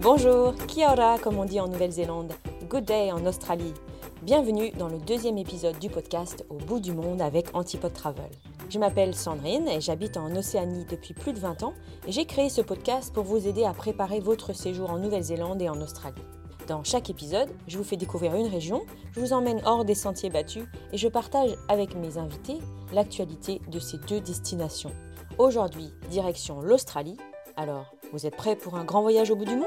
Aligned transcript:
Bonjour, 0.00 0.54
kia 0.68 0.92
ora 0.92 1.18
comme 1.18 1.40
on 1.40 1.44
dit 1.44 1.58
en 1.58 1.66
Nouvelle-Zélande, 1.66 2.32
good 2.68 2.84
day 2.84 3.10
en 3.10 3.26
Australie. 3.26 3.74
Bienvenue 4.22 4.70
dans 4.70 4.86
le 4.86 4.98
deuxième 4.98 5.38
épisode 5.38 5.76
du 5.80 5.90
podcast 5.90 6.46
Au 6.50 6.54
bout 6.54 6.78
du 6.78 6.92
monde 6.92 7.20
avec 7.20 7.48
Antipode 7.52 7.94
Travel. 7.94 8.30
Je 8.70 8.78
m'appelle 8.78 9.12
Sandrine 9.12 9.66
et 9.66 9.80
j'habite 9.80 10.16
en 10.16 10.36
Océanie 10.36 10.86
depuis 10.88 11.14
plus 11.14 11.32
de 11.32 11.40
20 11.40 11.64
ans 11.64 11.74
et 12.06 12.12
j'ai 12.12 12.26
créé 12.26 12.48
ce 12.48 12.60
podcast 12.60 13.12
pour 13.12 13.24
vous 13.24 13.48
aider 13.48 13.64
à 13.64 13.72
préparer 13.72 14.20
votre 14.20 14.52
séjour 14.52 14.88
en 14.88 14.98
Nouvelle-Zélande 14.98 15.60
et 15.62 15.68
en 15.68 15.80
Australie. 15.80 16.22
Dans 16.68 16.84
chaque 16.84 17.10
épisode, 17.10 17.50
je 17.66 17.76
vous 17.76 17.82
fais 17.82 17.96
découvrir 17.96 18.36
une 18.36 18.46
région, 18.46 18.82
je 19.10 19.18
vous 19.18 19.32
emmène 19.32 19.60
hors 19.64 19.84
des 19.84 19.96
sentiers 19.96 20.30
battus 20.30 20.66
et 20.92 20.96
je 20.96 21.08
partage 21.08 21.56
avec 21.68 21.96
mes 21.96 22.18
invités 22.18 22.58
l'actualité 22.92 23.60
de 23.66 23.80
ces 23.80 23.98
deux 24.06 24.20
destinations. 24.20 24.92
Aujourd'hui, 25.38 25.90
direction 26.08 26.60
l'Australie. 26.60 27.16
Alors, 27.56 27.92
vous 28.12 28.26
êtes 28.26 28.36
prêts 28.36 28.56
pour 28.56 28.76
un 28.76 28.84
grand 28.84 29.02
voyage 29.02 29.30
au 29.30 29.36
bout 29.36 29.44
du 29.44 29.56
monde? 29.56 29.66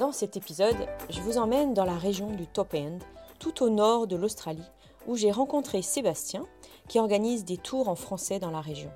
Dans 0.00 0.12
cet 0.12 0.36
épisode, 0.36 0.76
je 1.10 1.20
vous 1.20 1.36
emmène 1.36 1.74
dans 1.74 1.84
la 1.84 1.96
région 1.96 2.30
du 2.30 2.46
Top 2.46 2.74
End, 2.74 2.98
tout 3.38 3.62
au 3.62 3.68
nord 3.68 4.06
de 4.06 4.16
l'Australie, 4.16 4.70
où 5.06 5.16
j'ai 5.16 5.30
rencontré 5.30 5.82
Sébastien, 5.82 6.46
qui 6.88 6.98
organise 6.98 7.44
des 7.44 7.58
tours 7.58 7.88
en 7.88 7.94
français 7.94 8.38
dans 8.38 8.50
la 8.50 8.60
région. 8.60 8.90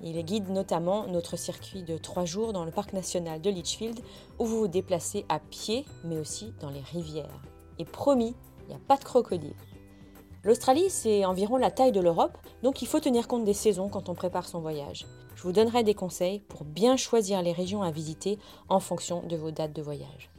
Il 0.00 0.22
guide 0.24 0.48
notamment 0.48 1.08
notre 1.08 1.36
circuit 1.36 1.82
de 1.82 1.98
trois 1.98 2.24
jours 2.24 2.52
dans 2.52 2.64
le 2.64 2.70
parc 2.70 2.92
national 2.92 3.40
de 3.40 3.50
Litchfield, 3.50 4.00
où 4.38 4.44
vous 4.44 4.58
vous 4.60 4.68
déplacez 4.68 5.24
à 5.28 5.40
pied, 5.40 5.84
mais 6.04 6.18
aussi 6.18 6.52
dans 6.60 6.70
les 6.70 6.82
rivières. 6.82 7.42
Et 7.80 7.84
promis, 7.84 8.36
il 8.62 8.68
n'y 8.68 8.74
a 8.76 8.86
pas 8.86 8.96
de 8.96 9.04
crocodile. 9.04 9.56
L'Australie, 10.48 10.88
c'est 10.88 11.26
environ 11.26 11.58
la 11.58 11.70
taille 11.70 11.92
de 11.92 12.00
l'Europe, 12.00 12.38
donc 12.62 12.80
il 12.80 12.88
faut 12.88 13.00
tenir 13.00 13.28
compte 13.28 13.44
des 13.44 13.52
saisons 13.52 13.90
quand 13.90 14.08
on 14.08 14.14
prépare 14.14 14.48
son 14.48 14.60
voyage. 14.60 15.06
Je 15.34 15.42
vous 15.42 15.52
donnerai 15.52 15.84
des 15.84 15.92
conseils 15.92 16.40
pour 16.40 16.64
bien 16.64 16.96
choisir 16.96 17.42
les 17.42 17.52
régions 17.52 17.82
à 17.82 17.90
visiter 17.90 18.38
en 18.70 18.80
fonction 18.80 19.22
de 19.24 19.36
vos 19.36 19.50
dates 19.50 19.74
de 19.74 19.82
voyage. 19.82 20.30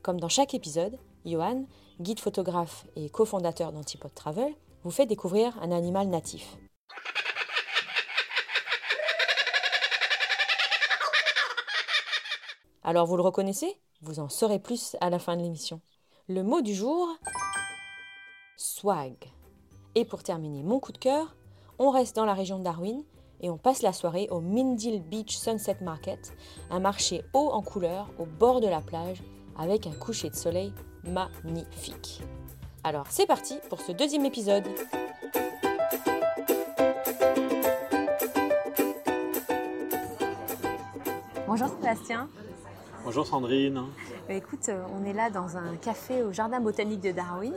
Comme 0.00 0.18
dans 0.18 0.30
chaque 0.30 0.54
épisode, 0.54 0.98
Johan, 1.26 1.66
guide 2.00 2.18
photographe 2.18 2.86
et 2.96 3.10
cofondateur 3.10 3.72
d'Antipode 3.72 4.14
Travel, 4.14 4.54
vous 4.84 4.90
fait 4.90 5.04
découvrir 5.04 5.62
un 5.62 5.70
animal 5.70 6.08
natif. 6.08 6.56
Alors 12.82 13.04
vous 13.04 13.18
le 13.18 13.22
reconnaissez? 13.22 13.78
Vous 14.00 14.18
en 14.18 14.30
saurez 14.30 14.60
plus 14.60 14.96
à 15.02 15.10
la 15.10 15.18
fin 15.18 15.36
de 15.36 15.42
l'émission. 15.42 15.82
Le 16.26 16.42
mot 16.42 16.62
du 16.62 16.74
jour 16.74 17.06
swag. 18.56 19.14
Et 19.94 20.06
pour 20.06 20.22
terminer 20.22 20.62
mon 20.62 20.80
coup 20.80 20.92
de 20.92 20.98
cœur, 20.98 21.36
on 21.78 21.90
reste 21.90 22.16
dans 22.16 22.24
la 22.24 22.32
région 22.32 22.58
de 22.58 22.64
Darwin 22.64 23.02
et 23.42 23.50
on 23.50 23.58
passe 23.58 23.82
la 23.82 23.92
soirée 23.92 24.26
au 24.30 24.40
Mindil 24.40 25.00
Beach 25.00 25.36
Sunset 25.36 25.76
Market, 25.82 26.32
un 26.70 26.80
marché 26.80 27.22
haut 27.34 27.50
en 27.52 27.60
couleur 27.60 28.08
au 28.18 28.24
bord 28.24 28.60
de 28.60 28.68
la 28.68 28.80
plage 28.80 29.22
avec 29.58 29.86
un 29.86 29.92
coucher 29.92 30.30
de 30.30 30.34
soleil 30.34 30.72
magnifique. 31.04 32.22
Alors 32.84 33.06
c'est 33.10 33.26
parti 33.26 33.58
pour 33.68 33.80
ce 33.80 33.92
deuxième 33.92 34.24
épisode. 34.24 34.64
Bonjour 41.46 41.68
Sébastien. 41.68 42.30
Bonjour 43.04 43.26
Sandrine. 43.26 43.82
Bah, 44.26 44.34
écoute, 44.34 44.70
euh, 44.70 44.82
on 44.98 45.04
est 45.04 45.12
là 45.12 45.28
dans 45.28 45.58
un 45.58 45.76
café 45.76 46.22
au 46.22 46.32
Jardin 46.32 46.60
botanique 46.60 47.00
de 47.00 47.10
Darwin. 47.10 47.52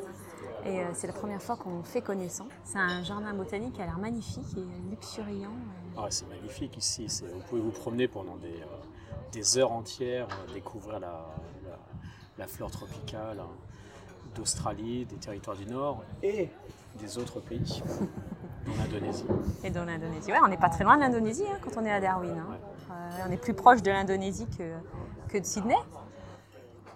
Et 0.65 0.79
euh, 0.79 0.85
c'est 0.93 1.05
la 1.05 1.13
première 1.13 1.41
fois 1.41 1.57
qu'on 1.57 1.83
fait 1.83 2.01
connaissance. 2.01 2.47
C'est 2.63 2.79
un 2.79 3.03
jardin 3.03 3.33
botanique 3.33 3.73
qui 3.73 3.81
a 3.81 3.85
l'air 3.85 3.99
magnifique 3.99 4.57
et 4.57 4.89
luxuriant. 4.89 5.51
Ah, 5.95 6.07
c'est 6.09 6.27
magnifique 6.27 6.75
ici. 6.77 7.07
Vous 7.21 7.39
pouvez 7.47 7.61
vous 7.61 7.71
promener 7.71 8.07
pendant 8.07 8.35
des, 8.37 8.47
euh, 8.47 8.65
des 9.31 9.59
heures 9.59 9.71
entières, 9.71 10.27
découvrir 10.53 10.99
la, 10.99 11.23
la, 12.39 12.47
flore 12.47 12.71
tropicale 12.71 13.39
hein, 13.39 13.49
d'Australie, 14.33 15.05
des 15.05 15.17
territoires 15.17 15.55
du 15.55 15.67
Nord 15.67 16.03
et 16.23 16.49
des 16.99 17.17
autres 17.19 17.39
pays, 17.41 17.83
dans 18.65 18.75
l'Indonésie. 18.75 19.25
Et 19.63 19.69
dans 19.69 19.85
l'Indonésie. 19.85 20.31
Ouais, 20.31 20.39
on 20.43 20.47
n'est 20.47 20.57
pas 20.57 20.69
très 20.69 20.83
loin 20.83 20.95
de 20.95 21.01
l'Indonésie 21.01 21.45
hein, 21.47 21.59
quand 21.61 21.79
on 21.79 21.85
est 21.85 21.91
à 21.91 22.01
Darwin. 22.01 22.39
Hein. 22.39 22.99
on 23.27 23.31
est 23.31 23.37
plus 23.37 23.53
proche 23.53 23.83
de 23.83 23.91
l'Indonésie 23.91 24.47
que, 24.57 24.73
que 25.29 25.37
de 25.37 25.45
Sydney 25.45 25.75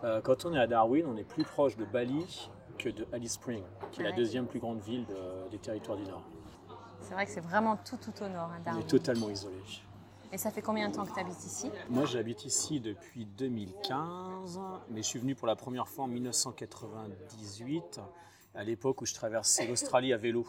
euh, 0.04 0.22
Quand 0.22 0.46
on 0.46 0.56
est 0.56 0.60
à 0.60 0.66
Darwin, 0.66 1.06
on 1.08 1.18
est 1.18 1.24
plus 1.24 1.44
proche 1.44 1.78
de 1.78 1.86
Bali 1.86 2.50
que 2.80 2.90
de 2.90 3.06
Alice 3.14 3.34
Springs, 3.34 3.64
qui 3.92 4.02
est 4.02 4.06
la 4.06 4.12
deuxième 4.14 4.48
plus 4.48 4.60
grande 4.60 4.80
ville 4.80 5.06
des 5.52 5.60
territoires 5.60 5.98
du 5.98 6.06
Nord. 6.06 6.24
C'est 7.02 7.14
vrai 7.14 7.26
que 7.26 7.32
c'est 7.32 7.42
vraiment 7.42 7.78
tout, 7.78 7.98
tout 7.98 8.24
au 8.24 8.28
nord. 8.28 8.50
Hein, 8.52 8.74
on 8.76 8.80
est 8.80 8.88
totalement 8.88 9.30
isolé. 9.30 9.58
Et 10.32 10.38
ça 10.38 10.52
fait 10.52 10.62
combien 10.62 10.90
de 10.90 10.96
temps 10.96 11.06
que 11.06 11.14
tu 11.14 11.20
habites 11.20 11.44
ici? 11.44 11.72
Moi, 11.90 12.06
j'habite 12.06 12.46
ici 12.46 12.80
depuis 12.80 13.26
2015, 13.26 14.60
mais 14.90 15.02
je 15.02 15.08
suis 15.08 15.20
venu 15.20 15.36
pour 15.36 15.48
la 15.48 15.56
première 15.56 15.88
fois 15.88 16.06
en 16.06 16.08
1998, 16.08 18.00
à 18.54 18.64
l'époque 18.64 19.02
où 19.02 19.06
je 19.06 19.14
traversais 19.14 19.68
l'Australie 19.68 20.14
à 20.14 20.18
vélo. 20.18 20.46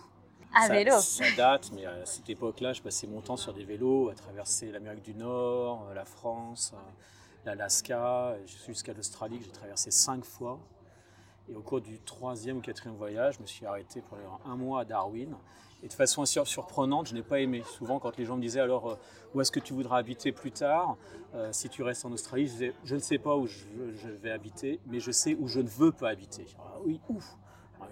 À 0.54 0.68
vélo 0.68 0.98
Ça 1.00 1.24
date, 1.36 1.70
mais 1.72 1.86
à 1.86 2.04
cette 2.04 2.28
époque-là, 2.28 2.72
je 2.74 2.82
passais 2.82 3.06
mon 3.06 3.22
temps 3.22 3.36
sur 3.36 3.54
des 3.54 3.64
vélos, 3.64 4.10
à 4.10 4.14
traverser 4.14 4.70
l'Amérique 4.70 5.04
du 5.04 5.14
Nord, 5.14 5.88
la 5.94 6.04
France, 6.04 6.74
l'Alaska, 7.46 8.36
jusqu'à 8.66 8.92
l'Australie 8.92 9.38
que 9.38 9.46
j'ai 9.46 9.52
traversé 9.52 9.90
cinq 9.90 10.24
fois. 10.24 10.58
Et 11.50 11.56
au 11.56 11.62
cours 11.62 11.80
du 11.80 11.98
troisième 12.00 12.58
ou 12.58 12.60
quatrième 12.60 12.96
voyage, 12.96 13.36
je 13.36 13.42
me 13.42 13.46
suis 13.46 13.66
arrêté 13.66 14.00
pour 14.02 14.18
un 14.44 14.56
mois 14.56 14.82
à 14.82 14.84
Darwin. 14.84 15.34
Et 15.82 15.88
de 15.88 15.92
façon 15.92 16.22
assez 16.22 16.44
surprenante, 16.44 17.08
je 17.08 17.14
n'ai 17.14 17.22
pas 17.22 17.40
aimé. 17.40 17.62
Souvent, 17.66 17.98
quand 17.98 18.16
les 18.18 18.24
gens 18.24 18.36
me 18.36 18.42
disaient 18.42 18.60
alors 18.60 18.90
euh, 18.90 18.96
où 19.34 19.40
est-ce 19.40 19.50
que 19.50 19.60
tu 19.60 19.72
voudras 19.72 19.96
habiter 19.96 20.30
plus 20.30 20.52
tard, 20.52 20.96
euh, 21.34 21.48
si 21.52 21.68
tu 21.68 21.82
restes 21.82 22.04
en 22.04 22.12
Australie, 22.12 22.46
je 22.46 22.52
disais 22.52 22.74
je 22.84 22.94
ne 22.94 23.00
sais 23.00 23.18
pas 23.18 23.34
où 23.36 23.46
je, 23.46 24.08
vais 24.22 24.30
habiter, 24.30 24.78
mais 24.86 25.00
je 25.00 25.10
sais 25.10 25.34
où 25.34 25.48
je 25.48 25.60
ne 25.60 25.68
veux 25.68 25.90
pas 25.90 26.10
habiter. 26.10 26.46
Ah 26.58 26.76
oui, 26.84 27.00
où 27.08 27.18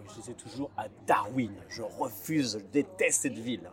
Je 0.08 0.14
disais 0.14 0.34
toujours 0.34 0.70
à 0.76 0.88
Darwin. 1.06 1.54
Je 1.68 1.82
refuse, 1.82 2.58
je 2.58 2.64
déteste 2.72 3.22
cette 3.22 3.38
ville. 3.38 3.70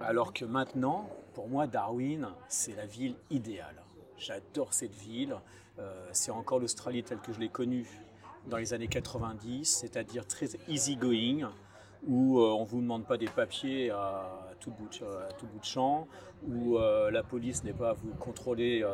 Alors 0.00 0.32
que 0.32 0.44
maintenant, 0.44 1.08
pour 1.34 1.48
moi, 1.48 1.66
Darwin, 1.66 2.28
c'est 2.48 2.74
la 2.74 2.86
ville 2.86 3.14
idéale. 3.30 3.82
J'adore 4.18 4.74
cette 4.74 4.94
ville. 4.94 5.36
Euh, 5.78 6.08
c'est 6.12 6.32
encore 6.32 6.58
l'Australie 6.58 7.02
telle 7.04 7.20
que 7.20 7.32
je 7.32 7.38
l'ai 7.38 7.48
connue 7.48 7.86
dans 8.46 8.56
les 8.56 8.74
années 8.74 8.88
90, 8.88 9.64
c'est-à-dire 9.64 10.26
très 10.26 10.48
easy-going, 10.68 11.48
où 12.06 12.40
euh, 12.40 12.50
on 12.50 12.62
ne 12.62 12.66
vous 12.66 12.80
demande 12.80 13.06
pas 13.06 13.16
des 13.16 13.28
papiers 13.28 13.90
à 13.90 14.28
tout 14.58 14.70
bout 14.72 14.88
de, 14.88 15.64
champ, 15.64 16.08
où 16.46 16.76
euh, 16.76 17.10
la 17.10 17.22
police 17.22 17.62
n'est 17.62 17.72
pas 17.72 17.90
à 17.90 17.92
vous 17.92 18.12
contrôler, 18.18 18.84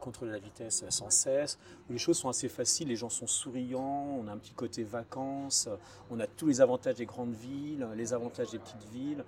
contrôler 0.00 0.32
la 0.32 0.38
vitesse 0.38 0.84
sans 0.88 1.10
cesse, 1.10 1.58
où 1.88 1.92
les 1.92 1.98
choses 1.98 2.18
sont 2.18 2.28
assez 2.28 2.48
faciles, 2.48 2.88
les 2.88 2.96
gens 2.96 3.10
sont 3.10 3.26
souriants, 3.26 4.18
on 4.20 4.26
a 4.26 4.32
un 4.32 4.38
petit 4.38 4.54
côté 4.54 4.82
vacances, 4.82 5.68
on 6.10 6.18
a 6.18 6.26
tous 6.26 6.46
les 6.46 6.60
avantages 6.60 6.96
des 6.96 7.06
grandes 7.06 7.34
villes, 7.34 7.86
les 7.96 8.12
avantages 8.12 8.50
des 8.50 8.58
petites 8.58 8.84
villes, 8.92 9.24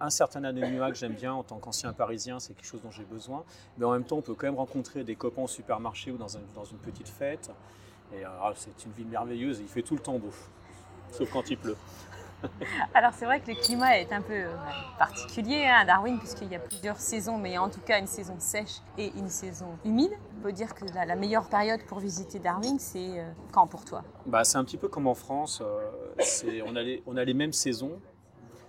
un 0.00 0.10
certain 0.10 0.42
anonymat 0.44 0.90
que 0.90 0.96
j'aime 0.96 1.14
bien 1.14 1.34
en 1.34 1.42
tant 1.42 1.58
qu'ancien 1.58 1.92
parisien, 1.92 2.40
c'est 2.40 2.54
quelque 2.54 2.66
chose 2.66 2.82
dont 2.82 2.90
j'ai 2.90 3.04
besoin. 3.04 3.44
Mais 3.76 3.84
en 3.84 3.92
même 3.92 4.04
temps, 4.04 4.16
on 4.16 4.22
peut 4.22 4.34
quand 4.34 4.46
même 4.46 4.56
rencontrer 4.56 5.04
des 5.04 5.14
copains 5.14 5.42
au 5.42 5.48
supermarché 5.48 6.10
ou 6.10 6.16
dans 6.16 6.28
une 6.28 6.78
petite 6.78 7.08
fête. 7.08 7.50
Et 8.12 8.24
euh, 8.24 8.28
ah, 8.42 8.52
c'est 8.54 8.84
une 8.84 8.92
ville 8.92 9.08
merveilleuse 9.08 9.60
il 9.60 9.68
fait 9.68 9.82
tout 9.82 9.94
le 9.94 10.00
temps 10.00 10.18
beau, 10.18 10.32
sauf 11.12 11.30
quand 11.30 11.48
il 11.50 11.58
pleut. 11.58 11.76
Alors 12.94 13.12
c'est 13.12 13.26
vrai 13.26 13.40
que 13.40 13.48
le 13.48 13.54
climat 13.54 13.98
est 13.98 14.12
un 14.12 14.22
peu 14.22 14.32
euh, 14.32 14.54
particulier 14.98 15.66
hein, 15.66 15.80
à 15.82 15.84
Darwin 15.84 16.18
puisqu'il 16.18 16.48
y 16.48 16.56
a 16.56 16.58
plusieurs 16.58 16.98
saisons, 16.98 17.36
mais 17.36 17.58
en 17.58 17.68
tout 17.68 17.80
cas 17.80 18.00
une 18.00 18.06
saison 18.06 18.36
sèche 18.38 18.80
et 18.96 19.12
une 19.16 19.28
saison 19.28 19.78
humide. 19.84 20.12
On 20.38 20.42
peut 20.42 20.52
dire 20.52 20.74
que 20.74 20.86
la, 20.86 21.16
meilleure 21.16 21.48
période 21.48 21.84
pour 21.86 22.00
visiter 22.00 22.38
Darwin, 22.38 22.78
c'est 22.78 23.20
euh, 23.20 23.30
quand 23.52 23.66
pour 23.66 23.84
toi? 23.84 24.02
Bah, 24.26 24.42
C'est 24.42 24.56
un 24.56 24.64
petit 24.64 24.78
peu 24.78 24.88
comme 24.88 25.06
en 25.06 25.14
France. 25.14 25.62
on, 25.62 26.76
a 26.76 26.82
les, 26.82 27.02
on 27.06 27.16
a 27.16 27.24
les 27.24 27.34
mêmes 27.34 27.52
saisons, 27.52 28.00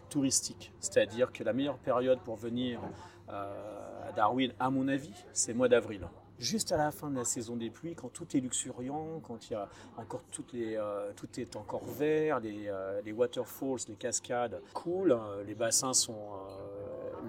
touristique. 0.09 0.73
C'est-à-dire 0.81 1.31
que 1.31 1.43
la 1.43 1.53
meilleure 1.53 1.77
période 1.77 2.19
pour 2.19 2.35
venir 2.35 2.81
à 3.29 4.11
Darwin, 4.13 4.51
à 4.59 4.69
mon 4.69 4.89
avis, 4.89 5.13
c'est 5.31 5.53
le 5.53 5.57
mois 5.57 5.69
d'avril. 5.69 6.05
Juste 6.41 6.71
à 6.71 6.77
la 6.77 6.89
fin 6.89 7.11
de 7.11 7.15
la 7.15 7.23
saison 7.23 7.55
des 7.55 7.69
pluies, 7.69 7.93
quand 7.93 8.11
tout 8.11 8.25
est 8.35 8.39
luxuriant, 8.39 9.19
quand 9.21 9.47
il 9.47 9.53
y 9.53 9.55
a 9.55 9.69
encore 9.95 10.23
euh, 10.55 11.11
tout 11.15 11.39
est 11.39 11.55
encore 11.55 11.85
vert, 11.85 12.39
les, 12.39 12.67
euh, 12.67 12.99
waterfalls, 13.15 13.77
les 13.87 13.93
cascades 13.93 14.59
cool, 14.73 15.15
les 15.45 15.53
bassins 15.53 15.93
sont 15.93 16.17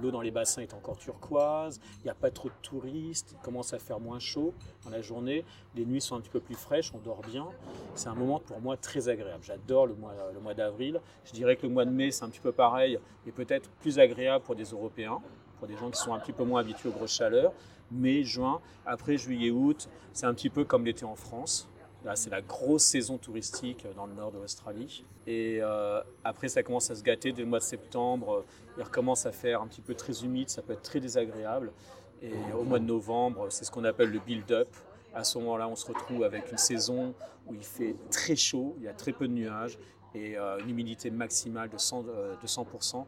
l'eau 0.00 0.11
dans 0.11 0.23
les 0.23 0.31
bassins 0.31 0.62
est 0.62 0.73
encore 0.73 0.97
turquoise, 0.97 1.79
il 1.99 2.05
n'y 2.05 2.11
a 2.11 2.14
pas 2.14 2.31
trop 2.31 2.49
de 2.49 2.55
touristes, 2.62 3.32
il 3.32 3.38
commence 3.44 3.75
à 3.75 3.79
faire 3.79 4.00
moins 4.00 4.19
chaud 4.19 4.55
dans 4.82 4.91
la 4.91 5.03
journée, 5.03 5.44
les 5.75 5.85
nuits 5.85 6.00
sont 6.00 6.17
un 6.17 6.20
petit 6.23 6.31
peu 6.31 6.41
plus 6.41 6.55
fraîches, 6.55 6.91
on 6.94 6.99
dort 6.99 7.20
bien. 7.20 7.47
C'est 7.94 8.08
un 8.08 8.15
moment 8.15 8.41
pour 8.41 8.62
moi 8.62 8.79
très 8.79 9.11
agréable. 9.11 9.44
J'adore 9.44 9.88
le 9.88 9.94
mois, 9.94 10.15
le 10.32 10.41
mois 10.41 10.55
d'avril. 10.55 11.03
Je 11.26 11.32
dirais 11.32 11.56
que 11.56 11.67
le 11.67 11.73
mois 11.73 11.85
de 11.85 11.91
mai, 11.91 12.12
c'est 12.12 12.25
un 12.25 12.31
petit 12.31 12.41
peu 12.41 12.53
pareil, 12.53 12.99
mais 13.26 13.32
peut-être 13.32 13.69
plus 13.82 13.99
agréable 13.99 14.43
pour 14.43 14.56
des 14.56 14.65
Européens, 14.65 15.20
pour 15.58 15.69
des 15.69 15.76
gens 15.76 15.91
qui 15.91 16.00
sont 16.00 16.15
un 16.15 16.19
petit 16.19 16.32
peu 16.32 16.44
moins 16.44 16.61
habitués 16.62 16.88
aux 16.88 16.93
grosses 16.93 17.12
chaleurs. 17.12 17.53
Mai, 17.90 18.25
juin, 18.25 18.61
après 18.87 19.17
juillet, 19.17 19.50
août, 19.50 19.88
c'est 20.12 20.26
un 20.26 20.34
petit 20.34 20.50
peu 20.50 20.64
comme 20.64 20.84
l'été 20.84 21.05
en 21.05 21.17
France. 21.17 21.69
Là, 22.05 22.17
c'est 22.17 22.31
la 22.31 22.43
grosse 22.43 22.82
saison 22.82 23.17
touristique 23.17 23.87
dans 23.94 24.06
le 24.06 24.14
nord 24.14 24.32
de 24.32 24.38
l'Australie. 24.38 25.05
Et 25.26 25.58
euh, 25.61 26.00
après, 26.25 26.49
ça 26.49 26.62
commence 26.62 26.90
à 26.90 26.96
se 26.96 27.02
gâter 27.02 27.32
dès 27.32 27.43
le 27.43 27.49
mois 27.49 27.61
de 27.61 27.64
septembre. 27.64 28.44
Il 28.76 28.82
recommence 28.82 29.25
à 29.25 29.32
faire 29.32 29.62
un 29.62 29.69
petit 29.69 29.82
peu 29.82 29.94
très 29.94 30.25
humide, 30.25 30.49
ça 30.49 30.62
peut 30.62 30.73
être 30.73 30.82
très 30.82 30.99
désagréable. 30.99 31.73
Et 32.20 32.32
au 32.56 32.64
mois 32.64 32.79
de 32.79 32.84
novembre, 32.84 33.49
c'est 33.50 33.64
ce 33.64 33.70
qu'on 33.70 33.84
appelle 33.84 34.11
le 34.11 34.19
build-up. 34.19 34.69
À 35.14 35.25
ce 35.25 35.38
moment-là, 35.38 35.69
on 35.69 35.76
se 35.76 35.87
retrouve 35.87 36.25
avec 36.25 36.50
une 36.50 36.58
saison 36.58 37.14
où 37.46 37.55
il 37.55 37.64
fait 37.64 37.94
très 38.11 38.37
chaud, 38.37 38.75
il 38.79 38.84
y 38.84 38.88
a 38.88 38.94
très 38.94 39.12
peu 39.12 39.29
de 39.29 39.32
nuages 39.32 39.79
et 40.14 40.37
euh, 40.38 40.58
une 40.61 40.70
humidité 40.70 41.11
maximale 41.11 41.69
de 41.69 41.76
100%. 41.76 42.05
de 42.05 42.46
100%. 42.46 43.05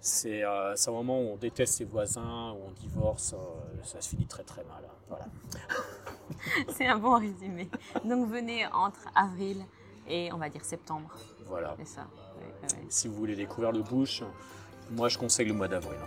C'est 0.00 0.42
un 0.44 0.74
moment 0.92 1.20
où 1.20 1.32
on 1.32 1.36
déteste 1.36 1.74
ses 1.74 1.84
voisins, 1.84 2.52
où 2.52 2.68
on 2.68 2.70
divorce, 2.72 3.34
ça 3.82 4.00
se 4.00 4.08
finit 4.08 4.26
très 4.26 4.42
très 4.42 4.64
mal. 4.64 4.88
Voilà. 5.08 5.26
C'est 6.68 6.86
un 6.86 6.98
bon 6.98 7.18
résumé. 7.18 7.68
Donc 8.04 8.28
venez 8.28 8.66
entre 8.68 9.08
avril 9.14 9.64
et 10.08 10.32
on 10.32 10.38
va 10.38 10.48
dire 10.48 10.64
septembre. 10.64 11.10
Voilà. 11.46 11.74
C'est 11.78 11.86
ça. 11.86 12.06
Si 12.88 13.08
vous 13.08 13.14
voulez 13.14 13.36
découvrir 13.36 13.72
le 13.72 13.82
bush, 13.82 14.22
moi 14.90 15.08
je 15.08 15.18
conseille 15.18 15.46
le 15.46 15.54
mois 15.54 15.68
d'avril. 15.68 15.98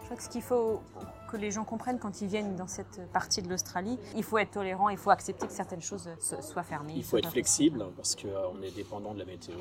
Je 0.00 0.04
crois 0.06 0.16
que 0.16 0.22
ce 0.22 0.28
qu'il 0.28 0.42
faut 0.42 0.82
que 1.32 1.38
les 1.38 1.50
gens 1.50 1.64
comprennent 1.64 1.98
quand 1.98 2.20
ils 2.20 2.28
viennent 2.28 2.56
dans 2.56 2.66
cette 2.66 3.00
partie 3.10 3.40
de 3.40 3.48
l'Australie, 3.48 3.98
il 4.14 4.22
faut 4.22 4.36
être 4.36 4.50
tolérant, 4.50 4.90
il 4.90 4.98
faut 4.98 5.10
accepter 5.10 5.46
que 5.46 5.52
certaines 5.52 5.80
choses 5.80 6.10
soient 6.20 6.62
fermées. 6.62 6.92
Il 6.94 7.04
faut 7.04 7.16
être 7.16 7.30
flexible 7.30 7.86
parce 7.96 8.14
qu'on 8.14 8.62
est 8.62 8.74
dépendant 8.76 9.14
de 9.14 9.18
la 9.18 9.24
météo 9.24 9.56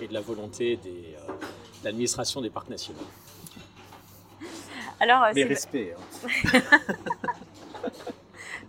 et 0.00 0.08
de 0.08 0.12
la 0.12 0.20
volonté 0.20 0.76
de 0.76 0.88
euh, 0.88 1.32
l'administration 1.84 2.40
des 2.40 2.50
parcs 2.50 2.68
nationaux. 2.68 3.06
Alors, 4.98 5.26
Les 5.34 5.44
respects. 5.44 5.94
Hein. 5.96 6.60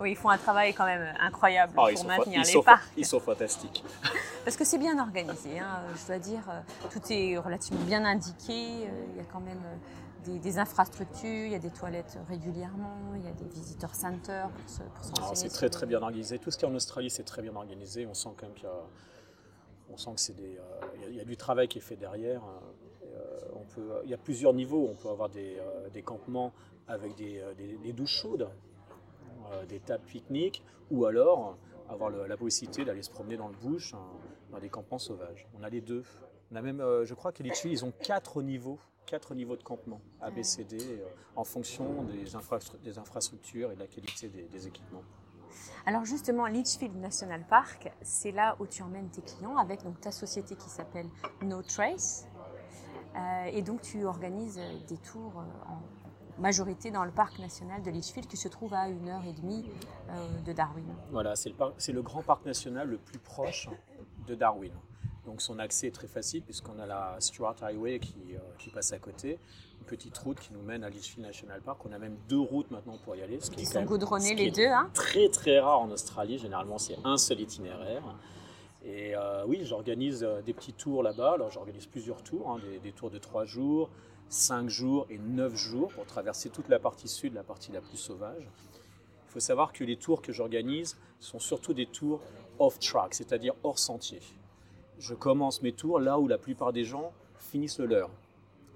oui, 0.00 0.12
ils 0.12 0.16
font 0.16 0.30
un 0.30 0.38
travail 0.38 0.72
quand 0.72 0.86
même 0.86 1.14
incroyable 1.18 1.72
ah, 1.76 1.88
pour 1.92 2.06
maintenir 2.06 2.42
les 2.44 2.62
parcs. 2.62 2.92
Ils 2.96 3.06
sont 3.06 3.20
fantastiques. 3.20 3.82
Parce 4.44 4.56
que 4.56 4.64
c'est 4.64 4.78
bien 4.78 4.96
organisé, 5.00 5.58
hein, 5.58 5.80
je 6.00 6.06
dois 6.06 6.18
dire. 6.20 6.42
Euh, 6.48 6.60
tout 6.92 7.00
est 7.10 7.38
relativement 7.38 7.84
bien 7.84 8.04
indiqué. 8.04 8.86
Euh, 8.86 9.06
il 9.10 9.16
y 9.16 9.20
a 9.20 9.24
quand 9.32 9.40
même 9.40 9.62
euh, 10.28 10.38
des, 10.38 10.58
infrastructures, 10.58 11.46
il 11.46 11.52
y 11.52 11.54
a 11.54 11.58
des 11.58 11.70
toilettes 11.70 12.18
régulièrement, 12.28 13.14
il 13.14 13.24
y 13.24 13.28
a 13.28 13.32
des 13.32 13.48
visiteurs 13.48 13.94
centers 13.94 14.48
pour 14.50 14.68
se 14.68 14.82
ah, 15.20 15.34
C'est 15.34 15.48
très 15.48 15.70
très 15.70 15.86
bien 15.86 16.02
organisé. 16.02 16.38
Tout 16.38 16.50
ce 16.50 16.58
qui 16.58 16.64
est 16.64 16.68
en 16.68 16.74
Australie, 16.74 17.10
c'est 17.10 17.24
très 17.24 17.42
bien 17.42 17.54
organisé. 17.54 18.06
On 18.06 18.14
sent 18.14 18.30
quand 18.36 18.46
même 18.46 18.54
qu'il 18.54 18.64
y 18.64 18.68
a, 18.68 18.82
on 19.92 19.96
sent 19.96 20.10
que 20.14 20.20
c'est 20.20 20.36
des, 20.36 20.58
il 21.08 21.14
y 21.14 21.20
a 21.20 21.24
du 21.24 21.36
travail 21.36 21.68
qui 21.68 21.78
est 21.78 21.82
fait 21.82 21.96
derrière. 21.96 22.42
Euh, 23.16 23.64
peut, 23.74 24.00
il 24.04 24.10
y 24.10 24.14
a 24.14 24.18
plusieurs 24.18 24.52
niveaux. 24.52 24.88
On 24.90 24.94
peut 24.94 25.08
avoir 25.08 25.28
des, 25.28 25.58
euh, 25.58 26.02
campements 26.02 26.52
avec 26.88 27.14
des, 27.16 27.40
euh, 27.40 27.92
douches 27.92 28.20
chaudes, 28.20 28.48
des 29.68 29.78
tables 29.78 30.04
pique-nique, 30.04 30.64
ou 30.90 31.04
alors 31.04 31.56
avoir 31.88 32.10
la 32.10 32.36
possibilité 32.36 32.84
d'aller 32.84 33.02
se 33.02 33.10
promener 33.10 33.36
dans 33.36 33.46
le 33.46 33.54
bush, 33.54 33.94
hein, 33.94 34.00
dans 34.50 34.58
des 34.58 34.68
campements 34.68 34.98
sauvages. 34.98 35.46
On 35.56 35.62
a 35.62 35.70
les 35.70 35.80
deux. 35.80 36.02
On 36.50 36.56
a 36.56 36.62
même, 36.62 36.82
je 37.04 37.14
crois 37.14 37.32
les 37.38 37.52
ils 37.66 37.84
ont 37.84 37.92
quatre 37.92 38.42
niveaux, 38.42 38.78
quatre 39.06 39.34
niveaux 39.34 39.56
de 39.56 39.62
campement, 39.62 40.00
A, 40.20 40.30
B, 40.30 40.42
C, 40.42 40.64
D, 40.64 40.78
en 41.34 41.44
fonction 41.44 42.04
des, 42.04 42.36
infrastructures 42.98 43.72
et 43.72 43.74
de 43.74 43.80
la 43.80 43.86
qualité 43.86 44.28
des, 44.28 44.66
équipements. 44.66 45.02
Alors 45.86 46.04
justement, 46.04 46.46
Litchfield 46.46 46.96
National 46.96 47.46
Park, 47.48 47.90
c'est 48.02 48.32
là 48.32 48.56
où 48.60 48.66
tu 48.66 48.82
emmènes 48.82 49.08
tes 49.08 49.22
clients 49.22 49.56
avec 49.56 49.82
donc 49.84 50.00
ta 50.00 50.10
société 50.10 50.56
qui 50.56 50.68
s'appelle 50.68 51.06
No 51.42 51.62
Trace. 51.62 52.26
Euh, 53.16 53.44
et 53.46 53.62
donc 53.62 53.80
tu 53.80 54.04
organises 54.04 54.60
des 54.88 54.98
tours 54.98 55.38
euh, 55.38 55.72
en 55.72 55.80
majorité 56.40 56.90
dans 56.90 57.04
le 57.04 57.10
parc 57.10 57.38
national 57.38 57.82
de 57.82 57.90
Litchfield 57.90 58.28
qui 58.28 58.36
se 58.36 58.48
trouve 58.48 58.74
à 58.74 58.88
une 58.88 59.08
heure 59.08 59.24
et 59.24 59.32
demie 59.32 59.70
euh, 60.10 60.38
de 60.40 60.52
Darwin. 60.52 60.84
Voilà, 61.10 61.34
c'est 61.34 61.50
le, 61.50 61.94
le, 61.94 62.02
grand 62.02 62.22
parc 62.22 62.44
national 62.44 62.88
le 62.88 62.98
plus 62.98 63.18
proche 63.18 63.70
de 64.26 64.34
Darwin. 64.34 64.72
Donc 65.26 65.42
son 65.42 65.58
accès 65.58 65.88
est 65.88 65.94
très 65.94 66.06
facile 66.06 66.42
puisqu'on 66.42 66.78
a 66.78 66.86
la 66.86 67.16
Stuart 67.18 67.56
Highway 67.60 67.98
qui, 67.98 68.14
qui, 68.58 68.70
passe 68.70 68.92
à 68.92 68.98
côté, 68.98 69.38
une 69.80 69.86
petite 69.86 70.16
route 70.18 70.38
qui 70.38 70.52
nous 70.52 70.62
mène 70.62 70.84
à 70.84 70.88
Litchfield 70.88 71.26
National 71.26 71.60
Park. 71.60 71.80
On 71.84 71.92
a 71.92 71.98
même 71.98 72.16
deux 72.28 72.38
routes 72.38 72.70
maintenant 72.70 72.96
pour 73.04 73.16
y 73.16 73.22
aller. 73.22 73.40
Ce 73.40 73.50
qui, 73.50 73.66
sont 73.66 73.82
goudronnées 73.82 74.34
les 74.34 74.50
deux. 74.50 74.68
Hein 74.68 74.88
très 74.94 75.28
très 75.28 75.58
rare 75.58 75.80
en 75.80 75.90
Australie. 75.90 76.38
Généralement 76.38 76.78
c'est 76.78 76.96
un 77.04 77.16
seul 77.16 77.40
itinéraire. 77.40 78.02
Et 78.86 79.16
euh, 79.16 79.44
oui, 79.46 79.62
j'organise 79.64 80.22
euh, 80.22 80.42
des 80.42 80.52
petits 80.52 80.72
tours 80.72 81.02
là-bas. 81.02 81.32
Alors 81.32 81.50
j'organise 81.50 81.86
plusieurs 81.86 82.22
tours, 82.22 82.50
hein, 82.50 82.60
des, 82.82 82.92
tours 82.92 83.10
de 83.10 83.18
3 83.18 83.44
jours, 83.44 83.90
5 84.28 84.68
jours 84.68 85.06
et 85.10 85.18
9 85.18 85.56
jours 85.56 85.88
pour 85.88 86.06
traverser 86.06 86.50
toute 86.50 86.68
la 86.68 86.78
partie 86.78 87.08
sud, 87.08 87.34
la 87.34 87.42
partie 87.42 87.72
la 87.72 87.80
plus 87.80 87.96
sauvage. 87.96 88.42
Il 88.42 89.32
faut 89.32 89.40
savoir 89.40 89.72
que 89.72 89.82
les 89.82 89.96
tours 89.96 90.22
que 90.22 90.32
j'organise 90.32 90.96
sont 91.18 91.40
surtout 91.40 91.74
des 91.74 91.86
tours 91.86 92.20
off-track, 92.60 93.12
c'est-à-dire 93.14 93.54
hors 93.64 93.78
sentier. 93.78 94.20
Je 94.98 95.14
commence 95.14 95.62
mes 95.62 95.72
tours 95.72 96.00
là 96.00 96.18
où 96.18 96.28
la 96.28 96.38
plupart 96.38 96.72
des 96.72 96.84
gens 96.84 97.12
finissent 97.38 97.78
le 97.78 97.86
leur. 97.86 98.10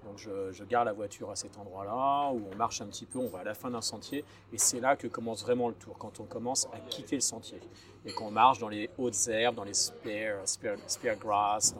Donc 0.05 0.17
je, 0.17 0.63
garde 0.63 0.87
la 0.87 0.93
voiture 0.93 1.29
à 1.29 1.35
cet 1.35 1.57
endroit-là, 1.57 2.31
où 2.33 2.41
on 2.51 2.55
marche 2.55 2.81
un 2.81 2.87
petit 2.87 3.05
peu, 3.05 3.19
on 3.19 3.27
va 3.27 3.39
à 3.39 3.43
la 3.43 3.53
fin 3.53 3.69
d'un 3.69 3.81
sentier, 3.81 4.25
et 4.51 4.57
c'est 4.57 4.79
là 4.79 4.95
que 4.95 5.07
commence 5.07 5.43
vraiment 5.43 5.67
le 5.67 5.75
tour, 5.75 5.95
quand 5.97 6.19
on 6.19 6.23
commence 6.23 6.67
à 6.73 6.79
quitter 6.89 7.15
le 7.15 7.21
sentier, 7.21 7.59
et 8.05 8.11
qu'on 8.11 8.31
marche 8.31 8.59
dans 8.59 8.69
les 8.69 8.89
hautes 8.97 9.27
herbes, 9.27 9.55
dans 9.55 9.63
les 9.63 9.75
spear, 9.75 10.39
spear, 10.47 11.17
grass, 11.17 11.75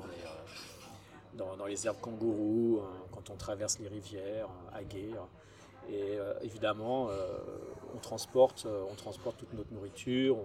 dans 1.35 1.65
les, 1.65 1.73
euh, 1.75 1.87
herbes 1.87 1.99
kangourous, 1.99 2.79
euh, 2.79 2.87
quand 3.11 3.29
on 3.31 3.35
traverse 3.35 3.79
les 3.79 3.87
rivières, 3.87 4.47
euh, 4.47 4.77
à 4.77 4.83
guerre. 4.83 5.27
Et 5.89 6.19
évidemment, 6.43 7.09
on, 7.93 7.97
transporte, 7.97 8.67
on 8.89 8.93
transporte 8.93 9.39
toute 9.39 9.51
notre 9.53 9.73
nourriture, 9.73 10.37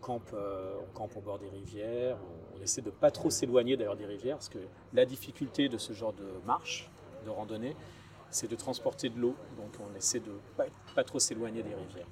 campe, 0.00 0.34
on 0.34 0.92
campe 0.92 1.16
au 1.16 1.20
bord 1.20 1.38
des 1.38 1.48
rivières, 1.48 2.16
on, 2.56 2.62
essaie 2.62 2.82
de 2.82 2.90
pas 2.90 3.10
trop 3.10 3.30
s'éloigner 3.30 3.76
d'ailleurs 3.76 3.96
des 3.96 4.06
rivières, 4.06 4.36
parce 4.36 4.48
que 4.48 4.58
la 4.92 5.04
difficulté 5.04 5.68
de 5.68 5.78
ce 5.78 5.92
genre 5.92 6.12
de 6.12 6.26
marche, 6.46 6.90
de 7.24 7.30
randonnée, 7.30 7.76
c'est 8.30 8.48
de 8.48 8.56
transporter 8.56 9.08
de 9.08 9.18
l'eau. 9.18 9.34
Donc 9.56 9.70
on 9.80 9.96
essaie 9.96 10.20
de 10.20 10.32
pas, 10.56 10.64
pas 10.94 11.04
trop 11.04 11.18
s'éloigner 11.18 11.62
des 11.62 11.74
rivières. 11.74 12.06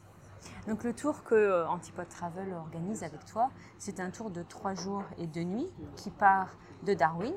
Donc 0.66 0.84
le 0.84 0.92
tour 0.92 1.24
que 1.24 1.34
euh, 1.34 1.68
Antipode 1.68 2.08
Travel 2.08 2.52
organise 2.52 3.02
avec 3.02 3.24
toi, 3.26 3.50
c'est 3.78 4.00
un 4.00 4.10
tour 4.10 4.30
de 4.30 4.42
trois 4.42 4.74
jours 4.74 5.04
et 5.18 5.26
deux 5.26 5.42
nuits 5.42 5.70
qui 5.96 6.10
part 6.10 6.48
de 6.84 6.94
Darwin. 6.94 7.34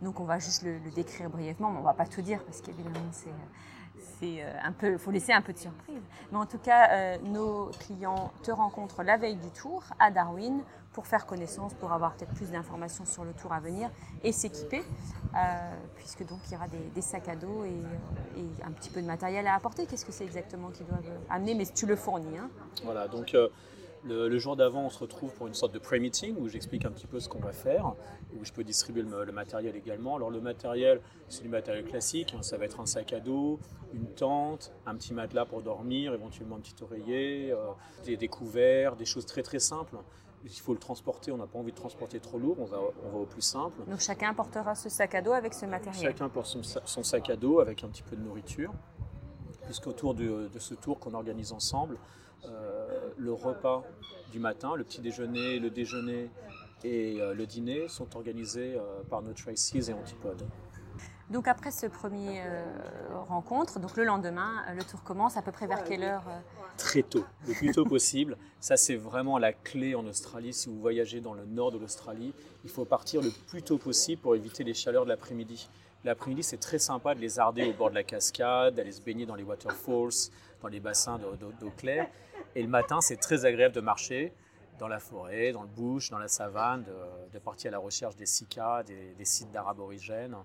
Donc 0.00 0.20
on 0.20 0.24
va 0.24 0.38
juste 0.38 0.62
le, 0.62 0.78
décrire 0.94 1.30
brièvement, 1.30 1.70
mais 1.70 1.78
on 1.78 1.82
va 1.82 1.94
pas 1.94 2.06
tout 2.06 2.22
dire 2.22 2.42
parce 2.44 2.60
qu'évidemment 2.60 2.98
c'est 3.12 3.30
c'est 3.98 4.42
euh, 4.42 4.50
un 4.62 4.72
peu, 4.72 4.96
faut 4.98 5.10
laisser 5.10 5.32
un 5.32 5.42
peu 5.42 5.52
de 5.52 5.58
surprise. 5.58 6.02
Mais 6.30 6.38
en 6.38 6.46
tout 6.46 6.58
cas, 6.58 6.90
euh, 6.90 7.16
nos 7.24 7.70
clients 7.80 8.32
te 8.42 8.50
rencontrent 8.50 9.02
la 9.02 9.16
veille 9.16 9.36
du 9.36 9.50
tour 9.50 9.82
à 9.98 10.10
Darwin 10.10 10.62
pour 10.92 11.06
faire 11.06 11.26
connaissance, 11.26 11.72
pour 11.74 11.92
avoir 11.92 12.14
peut-être 12.14 12.34
plus 12.34 12.50
d'informations 12.50 13.06
sur 13.06 13.24
le 13.24 13.32
tour 13.32 13.52
à 13.52 13.60
venir 13.60 13.90
et 14.22 14.32
s'équiper, 14.32 14.82
euh, 15.34 15.38
puisque 15.96 16.26
donc 16.26 16.38
il 16.46 16.52
y 16.52 16.56
aura 16.56 16.66
des, 16.68 17.00
sacs 17.00 17.28
à 17.28 17.36
dos 17.36 17.64
et, 17.64 17.82
un 18.62 18.70
petit 18.72 18.90
peu 18.90 19.00
de 19.00 19.06
matériel 19.06 19.46
à 19.46 19.54
apporter. 19.54 19.86
Qu'est-ce 19.86 20.04
que 20.04 20.12
c'est 20.12 20.24
exactement 20.24 20.70
qu'ils 20.70 20.86
doivent 20.86 21.00
amener? 21.30 21.54
Mais 21.54 21.64
tu 21.64 21.86
le 21.86 21.96
fournis. 21.96 22.36
Hein 22.38 22.50
voilà, 22.84 23.08
donc 23.08 23.34
le, 24.04 24.38
jour 24.38 24.56
d'avant, 24.56 24.86
on 24.86 24.90
se 24.90 24.98
retrouve 24.98 25.32
pour 25.32 25.46
une 25.46 25.54
sorte 25.54 25.72
de 25.72 25.78
pré-meeting 25.78 26.36
où 26.38 26.48
j'explique 26.48 26.84
un 26.84 26.90
petit 26.90 27.06
peu 27.06 27.20
ce 27.20 27.28
qu'on 27.28 27.38
va 27.38 27.52
faire, 27.52 27.94
où 28.38 28.44
je 28.44 28.52
peux 28.52 28.64
distribuer 28.64 29.02
le, 29.02 29.32
matériel 29.32 29.76
également. 29.76 30.16
Alors 30.16 30.30
le 30.30 30.40
matériel, 30.40 31.00
c'est 31.28 31.42
du 31.42 31.48
matériel 31.48 31.84
classique, 31.84 32.34
hein. 32.36 32.42
ça 32.42 32.56
va 32.56 32.64
être 32.64 32.80
un 32.80 32.86
sac 32.86 33.12
à 33.12 33.20
dos, 33.20 33.60
une 33.94 34.06
tente, 34.06 34.72
un 34.86 34.94
petit 34.94 35.14
matelas 35.14 35.44
pour 35.44 35.62
dormir, 35.62 36.14
éventuellement 36.14 36.56
un 36.56 36.60
petit 36.60 36.82
oreiller, 36.82 37.52
euh, 37.52 38.16
des, 38.16 38.28
couverts, 38.28 38.96
des 38.96 39.04
choses 39.04 39.26
très 39.26 39.42
très 39.42 39.58
simples. 39.58 39.96
Il 40.44 40.50
faut 40.50 40.72
le 40.72 40.80
transporter, 40.80 41.30
on 41.30 41.36
n'a 41.36 41.46
pas 41.46 41.60
envie 41.60 41.70
de 41.70 41.76
transporter 41.76 42.18
trop 42.18 42.36
lourd, 42.36 42.56
on 42.58 42.64
va, 42.64 42.78
on 43.04 43.10
va 43.10 43.18
au 43.18 43.26
plus 43.26 43.42
simple. 43.42 43.80
Donc 43.86 44.00
chacun 44.00 44.34
portera 44.34 44.74
ce 44.74 44.88
sac 44.88 45.14
à 45.14 45.22
dos 45.22 45.32
avec 45.32 45.54
ce 45.54 45.66
matériel 45.66 46.02
Chacun 46.02 46.28
porte 46.28 46.46
son, 46.46 47.04
sac 47.04 47.30
à 47.30 47.36
dos 47.36 47.60
avec 47.60 47.84
un 47.84 47.88
petit 47.88 48.02
peu 48.02 48.16
de 48.16 48.22
nourriture, 48.22 48.72
puisqu'autour 49.64 50.14
de, 50.14 50.48
de 50.52 50.58
ce 50.58 50.74
tour 50.74 50.98
qu'on 50.98 51.14
organise 51.14 51.52
ensemble, 51.52 51.98
euh, 52.44 53.10
le 53.18 53.32
repas 53.32 53.84
du 54.32 54.40
matin, 54.40 54.74
le 54.74 54.84
petit 54.84 55.00
déjeuner, 55.00 55.58
le 55.58 55.70
déjeuner 55.70 56.30
et 56.82 57.20
euh, 57.20 57.34
le 57.34 57.46
dîner 57.46 57.86
sont 57.86 58.16
organisés 58.16 58.74
euh, 58.74 59.02
par 59.08 59.22
nos 59.22 59.32
Traces 59.32 59.74
et 59.74 59.92
Antipode. 59.92 60.42
Donc 61.30 61.46
après 61.48 61.70
ce 61.70 61.86
premier 61.86 62.42
rencontre, 63.26 63.80
donc 63.80 63.96
le 63.96 64.04
lendemain, 64.04 64.64
le 64.76 64.82
tour 64.82 65.02
commence 65.02 65.38
à 65.38 65.42
peu 65.42 65.50
près 65.50 65.66
vers 65.66 65.82
quelle 65.82 66.02
heure 66.02 66.24
Très 66.76 67.02
tôt, 67.02 67.24
le 67.48 67.54
plus 67.54 67.72
tôt 67.72 67.86
possible. 67.86 68.36
Ça 68.60 68.76
c'est 68.76 68.96
vraiment 68.96 69.38
la 69.38 69.54
clé 69.54 69.94
en 69.94 70.04
Australie. 70.04 70.52
Si 70.52 70.68
vous 70.68 70.78
voyagez 70.78 71.22
dans 71.22 71.32
le 71.32 71.46
nord 71.46 71.72
de 71.72 71.78
l'Australie, 71.78 72.34
il 72.64 72.70
faut 72.70 72.84
partir 72.84 73.22
le 73.22 73.30
plus 73.46 73.62
tôt 73.62 73.78
possible 73.78 74.20
pour 74.20 74.34
éviter 74.34 74.62
les 74.62 74.74
chaleurs 74.74 75.04
de 75.04 75.08
l'après-midi. 75.08 75.70
L'après-midi, 76.04 76.42
c'est 76.42 76.58
très 76.58 76.78
sympa 76.78 77.14
de 77.14 77.20
les 77.20 77.38
arder 77.38 77.64
au 77.64 77.72
bord 77.72 77.90
de 77.90 77.94
la 77.94 78.02
cascade, 78.02 78.74
d'aller 78.74 78.90
se 78.90 79.00
baigner 79.00 79.24
dans 79.24 79.36
les 79.36 79.44
waterfalls, 79.44 80.30
dans 80.60 80.68
les 80.68 80.80
bassins 80.80 81.18
d'eau 81.18 81.70
claire. 81.76 82.08
Et 82.54 82.62
le 82.62 82.68
matin, 82.68 83.00
c'est 83.00 83.16
très 83.16 83.44
agréable 83.44 83.74
de 83.74 83.80
marcher 83.80 84.32
dans 84.78 84.88
la 84.88 84.98
forêt, 84.98 85.52
dans 85.52 85.62
le 85.62 85.68
bush, 85.68 86.10
dans 86.10 86.18
la 86.18 86.26
savane, 86.26 86.84
de, 87.32 87.38
partir 87.38 87.70
à 87.70 87.72
la 87.72 87.78
recherche 87.78 88.16
des 88.16 88.26
cicadas, 88.26 88.82
des, 88.82 89.24
sites 89.24 89.52
d'art 89.52 89.68
aborigènes 89.68 90.36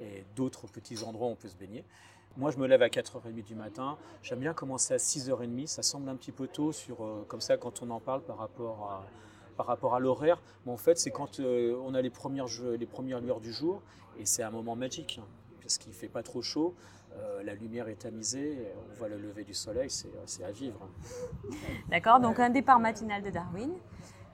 et 0.00 0.24
d'autres 0.36 0.68
petits 0.68 1.02
endroits 1.02 1.26
où 1.26 1.32
on 1.32 1.36
peut 1.36 1.48
se 1.48 1.56
baigner. 1.56 1.84
Moi, 2.36 2.50
je 2.50 2.58
me 2.58 2.66
lève 2.66 2.80
à 2.82 2.88
4h30 2.88 3.42
du 3.42 3.54
matin. 3.54 3.98
J'aime 4.22 4.38
bien 4.38 4.54
commencer 4.54 4.94
à 4.94 4.98
6h30. 4.98 5.66
Ça 5.66 5.82
semble 5.82 6.08
un 6.08 6.16
petit 6.16 6.32
peu 6.32 6.46
tôt, 6.46 6.72
sur, 6.72 7.04
euh, 7.04 7.26
comme 7.28 7.40
ça, 7.40 7.56
quand 7.56 7.82
on 7.82 7.90
en 7.90 8.00
parle 8.00 8.22
par 8.22 8.38
rapport 8.38 8.90
à, 8.90 9.04
par 9.62 9.68
rapport 9.68 9.94
à 9.94 10.00
l'horaire. 10.00 10.42
Mais 10.66 10.72
en 10.72 10.76
fait, 10.76 10.98
c'est 10.98 11.12
quand 11.12 11.38
euh, 11.38 11.80
on 11.84 11.94
a 11.94 12.02
les 12.02 12.10
premières, 12.10 12.46
les 12.76 12.86
premières 12.86 13.20
lueurs 13.20 13.40
du 13.40 13.52
jour. 13.52 13.80
Et 14.18 14.26
c'est 14.26 14.42
un 14.42 14.50
moment 14.50 14.74
magique, 14.74 15.20
hein, 15.22 15.26
parce 15.60 15.78
qu'il 15.78 15.90
ne 15.90 15.94
fait 15.94 16.08
pas 16.08 16.24
trop 16.24 16.42
chaud. 16.42 16.74
Euh, 17.12 17.44
la 17.44 17.54
lumière 17.54 17.86
est 17.86 18.00
tamisée, 18.02 18.66
on 18.90 18.94
voit 18.94 19.08
le 19.08 19.18
lever 19.18 19.44
du 19.44 19.54
soleil, 19.54 19.88
c'est 19.88 20.44
à 20.44 20.50
vivre. 20.50 20.80
D'accord, 21.90 22.18
donc 22.18 22.40
un 22.40 22.50
départ 22.50 22.80
matinal 22.80 23.22
de 23.22 23.30
Darwin. 23.30 23.70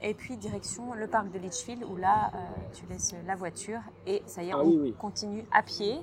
Et 0.01 0.15
puis 0.15 0.37
direction 0.37 0.95
le 0.95 1.09
parc 1.09 1.31
de 1.33 1.39
Litchfield 1.41 1.83
où 1.83 1.97
là 1.97 2.31
tu 2.73 2.87
laisses 2.87 3.17
la 3.27 3.35
voiture 3.35 3.81
et 4.07 4.23
ça 4.27 4.45
y 4.45 4.51
est, 4.51 4.53
ah 4.53 4.63
on 4.63 4.93
continue 4.93 5.45
à 5.51 5.65
pied 5.65 5.99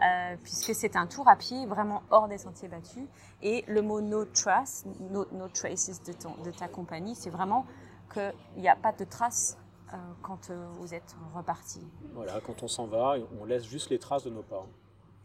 euh, 0.00 0.36
puisque 0.42 0.74
c'est 0.74 0.96
un 0.96 1.06
tour 1.06 1.28
à 1.28 1.36
pied 1.36 1.64
vraiment 1.66 2.02
hors 2.10 2.26
des 2.26 2.38
sentiers 2.38 2.68
battus. 2.68 3.04
Et 3.42 3.64
le 3.68 3.82
mot 3.82 4.00
no 4.00 4.24
trace, 4.24 4.84
no, 5.10 5.24
traces 5.52 6.02
de, 6.02 6.12
de, 6.44 6.50
ta 6.50 6.66
compagnie, 6.66 7.14
c'est 7.14 7.30
vraiment 7.30 7.66
qu'il 8.12 8.32
n'y 8.56 8.68
a 8.68 8.76
pas 8.76 8.92
de 8.92 9.04
traces 9.04 9.58
euh, 9.92 9.96
quand 10.22 10.50
euh, 10.50 10.66
vous 10.78 10.94
êtes 10.94 11.16
reparti. 11.34 11.80
Voilà, 12.14 12.40
quand 12.40 12.62
on 12.62 12.68
s'en 12.68 12.86
va, 12.86 13.16
on 13.40 13.44
laisse 13.44 13.64
juste 13.64 13.90
les 13.90 13.98
traces 13.98 14.24
de 14.24 14.30
nos 14.30 14.42
pas. 14.42 14.66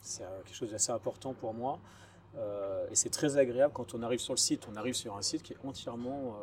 C'est 0.01 0.24
quelque 0.46 0.56
chose 0.56 0.72
d'assez 0.72 0.91
important 0.91 1.34
pour 1.34 1.53
moi. 1.53 1.79
et 2.91 2.96
c'est 2.96 3.10
très 3.10 3.36
agréable 3.38 3.74
quand 3.74 3.94
on 3.94 4.03
arrive 4.03 4.20
sur 4.20 4.34
le 4.34 4.38
site. 4.38 4.67
On 4.72 4.75
arrive 4.75 4.94
sur 4.94 5.17
un 5.17 5.22
site 5.22 5.44
qui 5.44 5.53
est 5.53 5.65
entièrement 5.65 6.38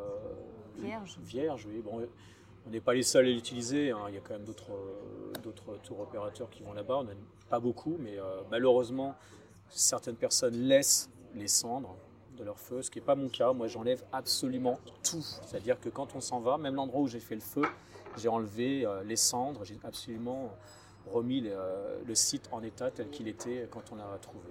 vierge. 0.77 1.17
Vierge, 1.23 1.65
oui. 1.65 1.81
Bon, 1.81 2.05
on 2.65 2.69
n'est 2.69 2.81
pas 2.81 2.93
les 2.93 3.03
seuls 3.03 3.25
à 3.25 3.29
l'utiliser. 3.29 3.91
Hein. 3.91 3.99
Il 4.09 4.15
y 4.15 4.17
a 4.17 4.21
quand 4.21 4.33
même 4.33 4.45
d'autres, 4.45 5.77
tours 5.83 5.99
opérateurs 5.99 6.49
qui 6.49 6.63
vont 6.63 6.73
là-bas. 6.73 6.97
On 6.97 7.03
n'a 7.03 7.13
pas 7.49 7.59
beaucoup, 7.59 7.97
mais 7.99 8.17
euh, 8.17 8.41
malheureusement, 8.49 9.15
certaines 9.69 10.15
personnes 10.15 10.55
laissent 10.55 11.09
les 11.33 11.47
cendres 11.47 11.95
de 12.35 12.43
leur 12.43 12.59
feu, 12.59 12.81
ce 12.81 12.91
qui 12.91 12.99
n'est 12.99 13.05
pas 13.05 13.15
mon 13.15 13.29
cas. 13.29 13.53
Moi, 13.53 13.67
j'enlève 13.67 14.03
absolument 14.11 14.79
tout. 15.03 15.21
C'est-à-dire 15.21 15.79
que 15.79 15.89
quand 15.89 16.15
on 16.15 16.21
s'en 16.21 16.39
va, 16.39 16.57
même 16.57 16.75
l'endroit 16.75 17.01
où 17.01 17.07
j'ai 17.07 17.19
fait 17.19 17.35
le 17.35 17.41
feu, 17.41 17.65
j'ai 18.17 18.29
enlevé 18.29 18.85
euh, 18.85 19.03
les 19.03 19.15
cendres, 19.15 19.63
j'ai 19.63 19.77
absolument 19.83 20.51
remis 21.11 21.43
euh, 21.45 21.97
le, 22.05 22.15
site 22.15 22.49
en 22.51 22.63
état 22.63 22.91
tel 22.91 23.09
qu'il 23.09 23.27
était 23.27 23.67
quand 23.71 23.91
on 23.91 23.95
l'a 23.95 24.17
trouvé. 24.21 24.45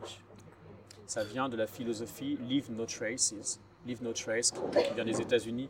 Ça 1.07 1.25
vient 1.25 1.49
de 1.49 1.57
la 1.57 1.67
philosophie 1.67 2.39
Leave 2.49 2.71
No 2.71 2.87
Traces, 2.87 3.61
Leave 3.87 4.03
No 4.03 4.13
Trace, 4.13 4.53
qui 4.53 4.95
vient 4.95 5.05
des 5.05 5.21
États-Unis, 5.21 5.69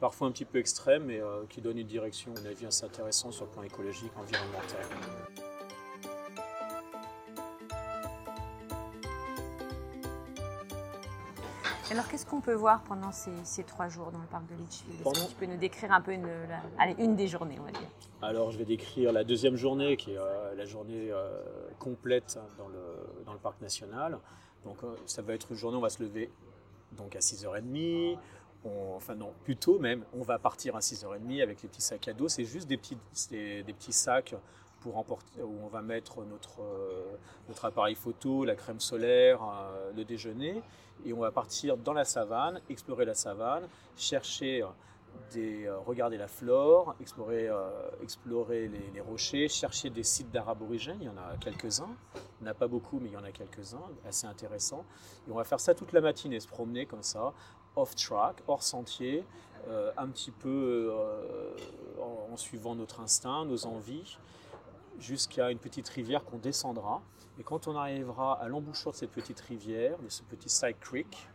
parfois 0.00 0.28
un 0.28 0.32
petit 0.32 0.44
peu 0.44 0.58
extrême, 0.58 1.04
mais 1.04 1.20
euh, 1.20 1.44
qui 1.48 1.60
donne 1.60 1.78
une 1.78 1.86
direction, 1.86 2.32
un 2.36 2.46
avis 2.46 2.66
assez 2.66 2.84
intéressant 2.84 3.32
sur 3.32 3.46
le 3.46 3.50
plan 3.50 3.62
écologique, 3.62 4.12
environnemental. 4.16 4.84
Alors, 11.90 12.08
qu'est-ce 12.08 12.26
qu'on 12.26 12.40
peut 12.40 12.54
voir 12.54 12.82
pendant 12.84 13.12
ces, 13.12 13.64
trois 13.64 13.88
jours 13.88 14.10
dans 14.10 14.18
le 14.18 14.26
parc 14.26 14.46
de 14.46 14.54
Litchfield? 14.54 15.06
Est-ce 15.06 15.24
que 15.24 15.30
tu 15.30 15.34
peux 15.36 15.46
nous 15.46 15.56
décrire 15.56 15.92
un 15.92 16.00
peu 16.00 16.12
une, 16.12 16.28
allez, 16.78 16.94
une 16.98 17.14
des 17.14 17.26
journées, 17.28 17.56
on 17.60 17.64
va 17.64 17.72
dire? 17.72 17.88
Alors, 18.22 18.50
je 18.50 18.58
vais 18.58 18.64
décrire 18.64 19.12
la 19.12 19.24
deuxième 19.24 19.56
journée, 19.56 19.96
qui 19.96 20.12
est 20.12 20.18
euh, 20.18 20.54
la 20.54 20.64
journée 20.64 21.10
euh, 21.10 21.40
complète 21.78 22.38
dans 22.56 22.68
le, 22.68 23.24
dans 23.26 23.32
le, 23.32 23.38
parc 23.38 23.60
national. 23.60 24.18
Donc, 24.64 24.78
ça 25.04 25.20
va 25.20 25.34
être 25.34 25.50
une 25.50 25.56
journée, 25.56 25.76
on 25.76 25.82
va 25.82 25.90
se 25.90 26.02
lever 26.02 26.30
donc 26.92 27.16
à 27.16 27.18
6h30, 27.18 28.16
enfin 28.94 29.14
non, 29.14 29.32
plutôt 29.44 29.78
même, 29.78 30.04
on 30.14 30.22
va 30.22 30.38
partir 30.38 30.76
à 30.76 30.80
6h30 30.80 31.42
avec 31.42 31.62
les 31.62 31.68
petits 31.68 31.82
sacs 31.82 32.08
à 32.08 32.12
dos. 32.12 32.28
C'est 32.28 32.44
juste 32.44 32.68
des 32.68 32.76
petits, 32.76 32.96
des, 33.30 33.62
petits 33.64 33.92
sacs 33.92 34.34
pour 34.80 34.96
emporter, 34.96 35.42
où 35.42 35.58
on 35.64 35.68
va 35.68 35.82
mettre 35.82 36.24
notre, 36.24 36.60
euh, 36.60 37.16
notre 37.48 37.64
appareil 37.64 37.94
photo, 37.94 38.44
la 38.44 38.54
crème 38.54 38.80
solaire, 38.80 39.42
euh, 39.42 39.92
le 39.96 40.04
déjeuner. 40.04 40.62
Et 41.04 41.12
on 41.12 41.20
va 41.20 41.30
partir 41.30 41.76
dans 41.76 41.92
la 41.92 42.04
savane, 42.04 42.60
explorer 42.68 43.04
la 43.04 43.14
savane, 43.14 43.68
chercher 43.96 44.64
des, 45.32 45.66
euh, 45.66 45.78
regarder 45.78 46.16
la 46.16 46.28
flore, 46.28 46.94
explorer, 47.00 47.48
explorer 48.02 48.68
les, 48.94 49.00
rochers, 49.00 49.48
chercher 49.48 49.90
des 49.90 50.02
sites 50.02 50.30
d'art 50.30 50.48
aborigènes. 50.48 50.98
Il 51.00 51.06
y 51.06 51.08
en 51.08 51.16
a 51.16 51.36
quelques-uns. 51.40 51.94
Il 52.40 52.44
n'y 52.44 52.48
en 52.48 52.52
a 52.52 52.54
pas 52.54 52.68
beaucoup, 52.68 52.98
mais 53.00 53.08
il 53.10 53.12
y 53.12 53.16
en 53.16 53.24
a 53.24 53.32
quelques-uns, 53.32 53.82
assez 54.06 54.26
intéressants. 54.26 54.84
Et 55.28 55.32
on 55.32 55.36
va 55.36 55.44
faire 55.44 55.60
ça 55.60 55.74
toute 55.74 55.92
la 55.92 56.00
matinée, 56.00 56.40
se 56.40 56.48
promener 56.48 56.86
comme 56.86 57.02
ça, 57.02 57.32
off-track, 57.76 58.42
hors 58.46 58.62
sentier, 58.62 59.24
euh, 59.68 59.90
un 59.96 60.08
petit 60.08 60.30
peu 60.30 60.92
euh, 60.92 61.56
en, 62.30 62.36
suivant 62.36 62.74
notre 62.74 63.00
instinct, 63.00 63.46
nos 63.46 63.66
envies, 63.66 64.18
jusqu'à 64.98 65.50
une 65.50 65.58
petite 65.58 65.88
rivière 65.88 66.24
qu'on 66.24 66.38
descendra. 66.38 67.02
Et 67.38 67.42
quand 67.42 67.66
on 67.66 67.76
arrivera 67.76 68.40
à 68.40 68.48
l'embouchure 68.48 68.92
de 68.92 68.96
cette 68.96 69.10
petite 69.10 69.40
rivière, 69.40 69.98
de 69.98 70.08
ce 70.08 70.22
petit 70.22 70.48
side 70.48 70.78
creek, 70.80 71.28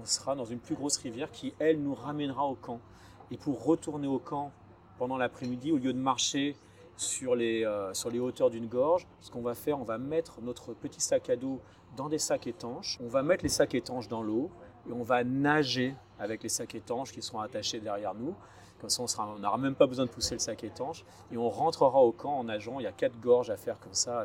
on 0.00 0.04
sera 0.04 0.34
dans 0.34 0.44
une 0.44 0.58
plus 0.58 0.74
grosse 0.74 0.98
rivière 0.98 1.30
qui, 1.30 1.54
elle, 1.58 1.82
nous 1.82 1.94
ramènera 1.94 2.44
au 2.44 2.54
camp. 2.54 2.80
Et 3.30 3.36
pour 3.36 3.64
retourner 3.64 4.08
au 4.08 4.18
camp 4.18 4.52
pendant 4.98 5.16
l'après-midi, 5.16 5.72
au 5.72 5.78
lieu 5.78 5.92
de 5.92 5.98
marcher 5.98 6.56
sur 6.96 7.34
les, 7.34 7.64
euh, 7.64 7.94
sur 7.94 8.10
les 8.10 8.20
hauteurs 8.20 8.50
d'une 8.50 8.66
gorge, 8.66 9.06
ce 9.20 9.30
qu'on 9.30 9.42
va 9.42 9.54
faire, 9.54 9.80
on 9.80 9.84
va 9.84 9.98
mettre 9.98 10.40
notre 10.42 10.74
petit 10.74 11.00
sac 11.00 11.30
à 11.30 11.36
dos 11.36 11.60
dans 11.96 12.08
des 12.08 12.18
sacs 12.18 12.46
étanches. 12.46 12.98
On 13.02 13.08
va 13.08 13.22
mettre 13.22 13.42
les 13.42 13.48
sacs 13.48 13.74
étanches 13.74 14.08
dans 14.08 14.22
l'eau 14.22 14.50
et 14.88 14.92
on 14.92 15.02
va 15.02 15.24
nager 15.24 15.94
avec 16.18 16.42
les 16.42 16.48
sacs 16.48 16.74
étanches 16.74 17.12
qui 17.12 17.22
seront 17.22 17.40
attachés 17.40 17.80
derrière 17.80 18.14
nous. 18.14 18.34
Comme 18.82 18.90
ça, 18.90 19.04
on 19.22 19.38
n'aura 19.38 19.58
même 19.58 19.76
pas 19.76 19.86
besoin 19.86 20.06
de 20.06 20.10
pousser 20.10 20.34
le 20.34 20.40
sac 20.40 20.64
étanche 20.64 21.04
et 21.30 21.36
on 21.36 21.48
rentrera 21.48 22.00
au 22.00 22.10
camp 22.10 22.32
en 22.32 22.44
nageant. 22.44 22.80
Il 22.80 22.82
y 22.82 22.86
a 22.88 22.92
quatre 22.92 23.18
gorges 23.20 23.48
à 23.48 23.56
faire 23.56 23.78
comme 23.78 23.94
ça 23.94 24.24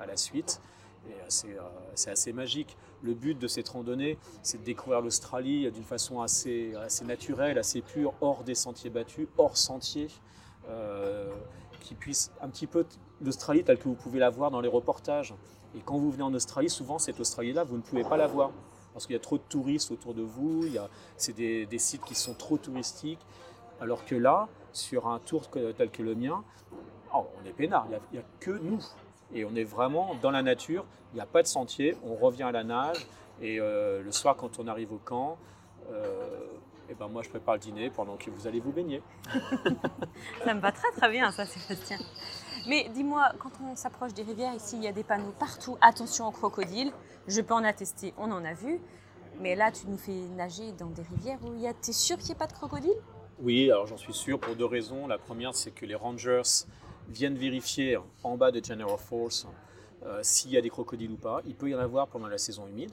à 0.00 0.06
la, 0.06 0.16
suite. 0.16 0.60
Et 1.08 1.12
euh, 1.12 1.60
c'est 1.94 2.10
assez 2.10 2.32
magique. 2.32 2.76
Le 3.00 3.14
but 3.14 3.38
de 3.38 3.46
cette 3.46 3.68
randonnée, 3.68 4.18
c'est 4.42 4.58
de 4.58 4.64
découvrir 4.64 5.00
l'Australie 5.02 5.70
d'une 5.70 5.84
façon 5.84 6.20
assez, 6.20 6.74
naturelle, 7.04 7.58
assez 7.58 7.80
pure, 7.80 8.12
hors 8.20 8.42
des 8.42 8.56
sentiers 8.56 8.90
battus, 8.90 9.28
hors 9.38 9.56
sentiers, 9.56 10.08
euh, 10.68 11.30
qui 11.78 11.94
puisse 11.94 12.32
un 12.40 12.48
petit 12.48 12.66
peu 12.66 12.84
l'Australie 13.20 13.62
telle 13.62 13.78
que 13.78 13.88
vous 13.88 13.94
pouvez 13.94 14.18
la 14.18 14.30
voir 14.30 14.50
dans 14.50 14.60
les 14.60 14.68
reportages. 14.68 15.32
Et 15.76 15.80
quand 15.80 15.96
vous 15.96 16.10
venez 16.10 16.24
en 16.24 16.34
Australie, 16.34 16.70
souvent 16.70 16.98
cette 16.98 17.20
Australie-là, 17.20 17.62
vous 17.62 17.76
ne 17.76 17.82
pouvez 17.82 18.02
pas 18.02 18.16
la 18.16 18.26
voir 18.26 18.50
parce 18.92 19.06
qu'il 19.06 19.14
y 19.14 19.16
a 19.16 19.22
trop 19.22 19.38
de 19.38 19.42
touristes 19.48 19.90
autour 19.90 20.14
de 20.14 20.22
vous, 20.22 20.66
c'est 21.16 21.32
des, 21.34 21.78
sites 21.78 22.04
qui 22.04 22.14
sont 22.14 22.34
trop 22.34 22.58
touristiques. 22.58 23.24
Alors 23.82 24.04
que 24.04 24.14
là, 24.14 24.46
sur 24.72 25.08
un 25.08 25.18
tour 25.18 25.50
tel 25.50 25.90
que 25.90 26.04
le 26.04 26.14
mien, 26.14 26.44
oh, 27.12 27.26
on 27.36 27.44
est 27.44 27.52
peinard, 27.52 27.84
il 27.88 27.98
n'y 28.12 28.18
a, 28.20 28.26
que 28.38 28.52
nous. 28.52 28.78
Et 29.34 29.44
on 29.44 29.56
est 29.56 29.64
vraiment 29.64 30.14
dans 30.22 30.30
la 30.30 30.42
nature, 30.42 30.84
il 31.12 31.16
n'y 31.16 31.20
a 31.20 31.26
pas 31.26 31.42
de 31.42 31.48
sentier, 31.48 31.96
on 32.04 32.14
revient 32.14 32.44
à 32.44 32.52
la 32.52 32.62
nage. 32.62 33.04
Et 33.40 33.58
euh, 33.58 34.00
le 34.00 34.12
soir, 34.12 34.36
quand 34.36 34.60
on 34.60 34.68
arrive 34.68 34.92
au 34.92 34.98
camp, 34.98 35.36
et 35.88 35.94
euh, 35.94 36.38
eh 36.90 36.94
ben 36.94 37.08
moi 37.08 37.22
je 37.22 37.28
prépare 37.28 37.54
le 37.54 37.60
dîner 37.60 37.90
pendant 37.90 38.16
que 38.16 38.30
vous 38.30 38.46
allez 38.46 38.60
vous 38.60 38.70
baigner. 38.70 39.02
ça 40.44 40.54
me 40.54 40.60
va 40.60 40.70
très 40.70 40.92
très 40.92 41.10
bien 41.10 41.32
ça 41.32 41.44
Sébastien. 41.44 41.98
Mais 42.68 42.88
dis-moi, 42.90 43.32
quand 43.40 43.50
on 43.64 43.74
s'approche 43.74 44.14
des 44.14 44.22
rivières, 44.22 44.54
ici, 44.54 44.76
il 44.76 44.84
y 44.84 44.86
a 44.86 44.92
des 44.92 45.02
panneaux 45.02 45.34
partout. 45.40 45.76
Attention 45.80 46.28
aux 46.28 46.30
crocodiles. 46.30 46.92
Je 47.26 47.40
peux 47.40 47.54
en 47.54 47.64
attester, 47.64 48.14
on 48.16 48.30
en 48.30 48.44
a 48.44 48.54
vu. 48.54 48.80
Mais 49.40 49.56
là, 49.56 49.72
tu 49.72 49.88
nous 49.88 49.98
fais 49.98 50.12
nager 50.36 50.70
dans 50.70 50.86
des 50.86 51.02
rivières 51.02 51.38
où 51.42 51.52
il 51.54 51.62
y 51.62 51.66
a. 51.66 51.74
T'es 51.74 51.92
sûr 51.92 52.16
qu'il 52.18 52.28
n'y 52.28 52.34
a 52.34 52.38
pas 52.38 52.46
de 52.46 52.52
crocodiles? 52.52 53.00
Oui, 53.40 53.70
alors 53.70 53.86
j'en 53.86 53.96
suis 53.96 54.12
sûr 54.12 54.38
pour 54.38 54.54
deux 54.54 54.66
raisons. 54.66 55.06
La 55.06 55.18
première, 55.18 55.54
c'est 55.54 55.70
que 55.70 55.86
les 55.86 55.94
rangers 55.94 56.42
viennent 57.08 57.36
vérifier 57.36 57.98
en 58.22 58.36
bas 58.36 58.52
de 58.52 58.64
General 58.64 58.98
Falls 58.98 59.48
euh, 60.04 60.20
s'il 60.22 60.50
y 60.50 60.56
a 60.56 60.60
des 60.60 60.70
crocodiles 60.70 61.10
ou 61.10 61.16
pas. 61.16 61.40
Il 61.46 61.54
peut 61.54 61.68
y 61.68 61.74
en 61.74 61.78
avoir 61.78 62.08
pendant 62.08 62.28
la 62.28 62.38
saison 62.38 62.66
humide. 62.66 62.90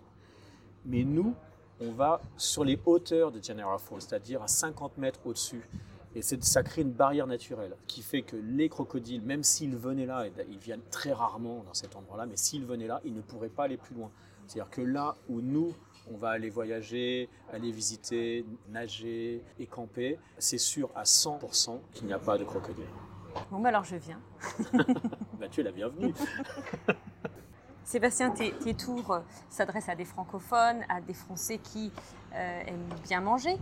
Mais 0.85 1.03
nous, 1.03 1.35
on 1.81 1.91
va 1.91 2.21
sur 2.37 2.63
les 2.63 2.79
hauteurs 2.85 3.31
de 3.31 3.41
General 3.43 3.77
Falls, 3.79 4.01
c'est-à-dire 4.01 4.41
à 4.41 4.47
50 4.47 4.97
mètres 4.97 5.19
au-dessus. 5.25 5.61
Et 6.15 6.21
ça 6.23 6.63
crée 6.63 6.81
une 6.81 6.91
barrière 6.91 7.27
naturelle 7.27 7.75
qui 7.87 8.01
fait 8.01 8.23
que 8.23 8.35
les 8.35 8.67
crocodiles, 8.67 9.21
même 9.21 9.43
s'ils 9.43 9.75
venaient 9.75 10.07
là, 10.07 10.25
et 10.25 10.31
ils 10.49 10.57
viennent 10.57 10.81
très 10.89 11.13
rarement 11.13 11.63
dans 11.67 11.75
cet 11.75 11.95
endroit-là, 11.95 12.25
mais 12.25 12.35
s'ils 12.35 12.65
venaient 12.65 12.87
là, 12.87 12.99
ils 13.05 13.13
ne 13.13 13.21
pourraient 13.21 13.49
pas 13.49 13.65
aller 13.65 13.77
plus 13.77 13.93
loin. 13.93 14.09
C'est-à-dire 14.47 14.71
que 14.71 14.81
là 14.81 15.15
où 15.29 15.41
nous, 15.41 15.75
on 16.13 16.17
va 16.17 16.29
aller 16.29 16.49
voyager, 16.49 17.29
aller 17.51 17.71
visiter, 17.71 18.45
nager 18.69 19.43
et 19.59 19.65
camper, 19.65 20.19
c'est 20.37 20.57
sûr 20.57 20.89
à 20.95 21.03
100% 21.03 21.79
qu'il 21.93 22.07
n'y 22.07 22.13
a 22.13 22.19
pas 22.19 22.37
de 22.37 22.43
crocodiles. 22.43 22.85
Bon, 23.51 23.59
bah 23.59 23.69
alors 23.69 23.83
je 23.83 23.95
viens. 23.95 24.19
bah, 25.39 25.47
tu 25.49 25.61
es 25.61 25.63
la 25.63 25.71
bienvenue. 25.71 26.13
Sébastien, 27.83 28.29
tes, 28.29 28.73
tours 28.75 29.21
s'adressent 29.49 29.89
à 29.89 29.95
des 29.95 30.05
francophones, 30.05 30.83
à 30.89 31.01
des 31.01 31.15
Français 31.15 31.57
qui 31.57 31.91
euh, 32.35 32.61
aiment 32.67 32.93
bien 33.03 33.19
manger. 33.19 33.57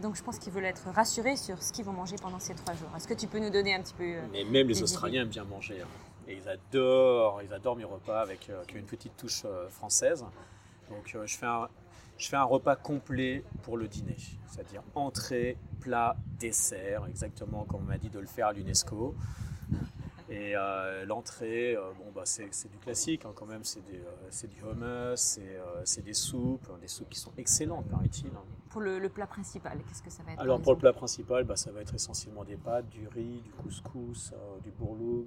Donc 0.00 0.16
je 0.16 0.22
pense 0.22 0.38
qu'ils 0.38 0.52
veulent 0.52 0.64
être 0.64 0.88
rassurés 0.94 1.36
sur 1.36 1.62
ce 1.62 1.72
qu'ils 1.72 1.84
vont 1.84 1.92
manger 1.92 2.16
pendant 2.20 2.38
ces 2.38 2.54
trois 2.54 2.74
jours. 2.74 2.88
Est-ce 2.96 3.08
que 3.08 3.14
tu 3.14 3.26
peux 3.26 3.38
nous 3.38 3.50
donner 3.50 3.74
un 3.74 3.82
petit 3.82 3.94
peu... 3.94 4.04
Euh, 4.04 4.22
Mais 4.32 4.44
même 4.44 4.68
les 4.68 4.82
Australiens 4.82 5.22
aiment 5.22 5.28
bien 5.28 5.44
manger. 5.44 5.82
Hein. 5.82 5.88
Et 6.28 6.36
ils 6.36 6.48
adorent, 6.48 7.42
ils 7.42 7.52
adorent 7.52 7.76
mes 7.76 7.84
repas 7.84 8.20
avec, 8.20 8.50
euh, 8.50 8.62
une 8.74 8.84
petite 8.84 9.16
touche 9.16 9.42
euh, 9.46 9.68
française. 9.68 10.24
Donc 10.90 11.02
je, 11.06 11.36
fais 11.36 11.46
un, 11.46 11.68
je 12.16 12.28
fais 12.28 12.36
un 12.36 12.44
repas 12.44 12.76
complet 12.76 13.44
pour 13.62 13.76
le 13.76 13.88
dîner. 13.88 14.16
C'est-à-dire 14.46 14.82
entrée, 14.94 15.56
plat, 15.80 16.16
dessert, 16.38 17.06
exactement 17.06 17.64
comme 17.64 17.82
on 17.82 17.84
m'a 17.84 17.98
dit 17.98 18.10
de 18.10 18.18
le 18.18 18.26
faire 18.26 18.48
à 18.48 18.52
l'UNESCO. 18.52 19.14
Et 20.30 20.54
euh, 20.54 21.06
l'entrée, 21.06 21.74
euh, 21.74 21.90
bon, 21.98 22.10
bah, 22.14 22.22
c'est 22.24 22.48
c'est 22.52 22.70
du 22.70 22.76
classique 22.78 23.24
hein, 23.24 23.32
quand 23.34 23.46
même, 23.46 23.64
c'est 23.64 23.80
des, 23.86 23.96
euh, 23.98 24.26
c'est 24.30 24.48
du 24.48 24.60
hummus, 24.62 25.16
c'est 25.16 25.58
c'est 25.84 26.02
des 26.04 26.12
soupes, 26.12 26.68
des 26.80 26.88
soupes 26.88 27.08
qui 27.08 27.18
sont 27.18 27.32
excellentes, 27.38 27.88
paraît-il. 27.88 28.26
hein. 28.28 28.42
Pour 28.68 28.82
le, 28.82 28.98
le 28.98 29.08
plat 29.08 29.26
principal, 29.26 29.78
qu'est-ce 29.88 30.02
que 30.02 30.10
ça 30.10 30.22
va 30.24 30.32
être 30.32 30.40
Alors 30.40 30.58
par 30.58 30.64
pour 30.64 30.72
le 30.74 30.78
plat 30.80 30.92
principal, 30.92 31.44
bah, 31.44 31.56
ça 31.56 31.72
va 31.72 31.80
être 31.80 31.94
essentiellement 31.94 32.44
des 32.44 32.56
pâtes, 32.56 32.88
du 32.90 33.08
riz, 33.08 33.40
du 33.42 33.50
couscous, 33.52 34.32
euh, 34.34 34.60
du 34.60 34.70
bourloug, 34.70 35.26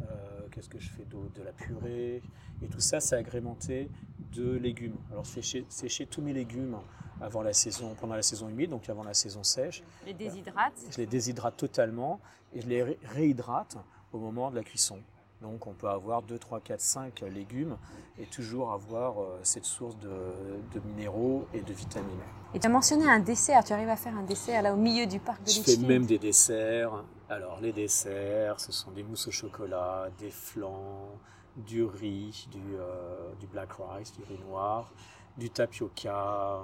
euh, 0.00 0.48
qu'est-ce 0.50 0.68
que 0.68 0.80
je 0.80 0.90
fais 0.90 1.04
d'autre 1.04 1.32
De 1.34 1.42
la 1.42 1.52
purée. 1.52 2.20
Et 2.62 2.66
tout 2.68 2.80
ça, 2.80 2.98
c'est 2.98 3.14
agrémenté 3.16 3.88
de 4.32 4.52
légumes. 4.56 4.96
Alors 5.12 5.24
je 5.24 5.30
sécher, 5.30 5.64
sécher 5.68 6.06
tous 6.06 6.20
mes 6.22 6.32
légumes 6.32 6.78
avant 7.20 7.42
la 7.42 7.52
saison, 7.52 7.94
pendant 8.00 8.16
la 8.16 8.22
saison 8.22 8.48
humide, 8.48 8.70
donc 8.70 8.88
avant 8.88 9.04
la 9.04 9.14
saison 9.14 9.44
sèche. 9.44 9.84
Les 10.04 10.14
déshydrates 10.14 10.72
Je 10.90 10.96
les 10.96 11.06
déshydrate 11.06 11.56
totalement 11.56 12.20
et 12.52 12.60
je 12.60 12.66
les 12.66 12.82
ré- 12.82 12.98
réhydrate 13.04 13.76
au 14.12 14.18
moment 14.18 14.50
de 14.50 14.56
la 14.56 14.62
cuisson. 14.62 14.98
Donc 15.40 15.66
on 15.66 15.72
peut 15.72 15.88
avoir 15.88 16.22
2, 16.22 16.38
3, 16.38 16.60
4, 16.60 16.80
5 16.80 17.20
légumes 17.22 17.76
et 18.18 18.26
toujours 18.26 18.72
avoir 18.72 19.20
euh, 19.20 19.40
cette 19.42 19.64
source 19.64 19.98
de, 19.98 20.08
de 20.72 20.80
minéraux 20.86 21.46
et 21.52 21.60
de 21.60 21.72
vitamines. 21.72 22.20
Et 22.54 22.60
tu 22.60 22.66
as 22.66 22.70
mentionné 22.70 23.08
un 23.08 23.18
dessert, 23.18 23.64
tu 23.64 23.72
arrives 23.72 23.88
à 23.88 23.96
faire 23.96 24.16
un 24.16 24.22
dessert 24.22 24.62
là 24.62 24.72
au 24.72 24.76
milieu 24.76 25.06
du 25.06 25.18
parc 25.18 25.42
de 25.42 25.50
Je 25.50 25.60
fais 25.62 25.76
même 25.78 26.06
des 26.06 26.18
desserts. 26.18 27.04
Alors 27.28 27.60
les 27.60 27.72
desserts, 27.72 28.60
ce 28.60 28.70
sont 28.70 28.92
des 28.92 29.02
mousses 29.02 29.26
au 29.26 29.30
chocolat, 29.32 30.10
des 30.18 30.30
flans, 30.30 31.08
du 31.56 31.82
riz, 31.84 32.46
du, 32.50 32.60
euh, 32.78 33.32
du 33.40 33.46
black 33.46 33.70
rice, 33.72 34.12
du 34.12 34.22
riz 34.22 34.38
noir, 34.48 34.92
du 35.36 35.50
tapioca. 35.50 36.60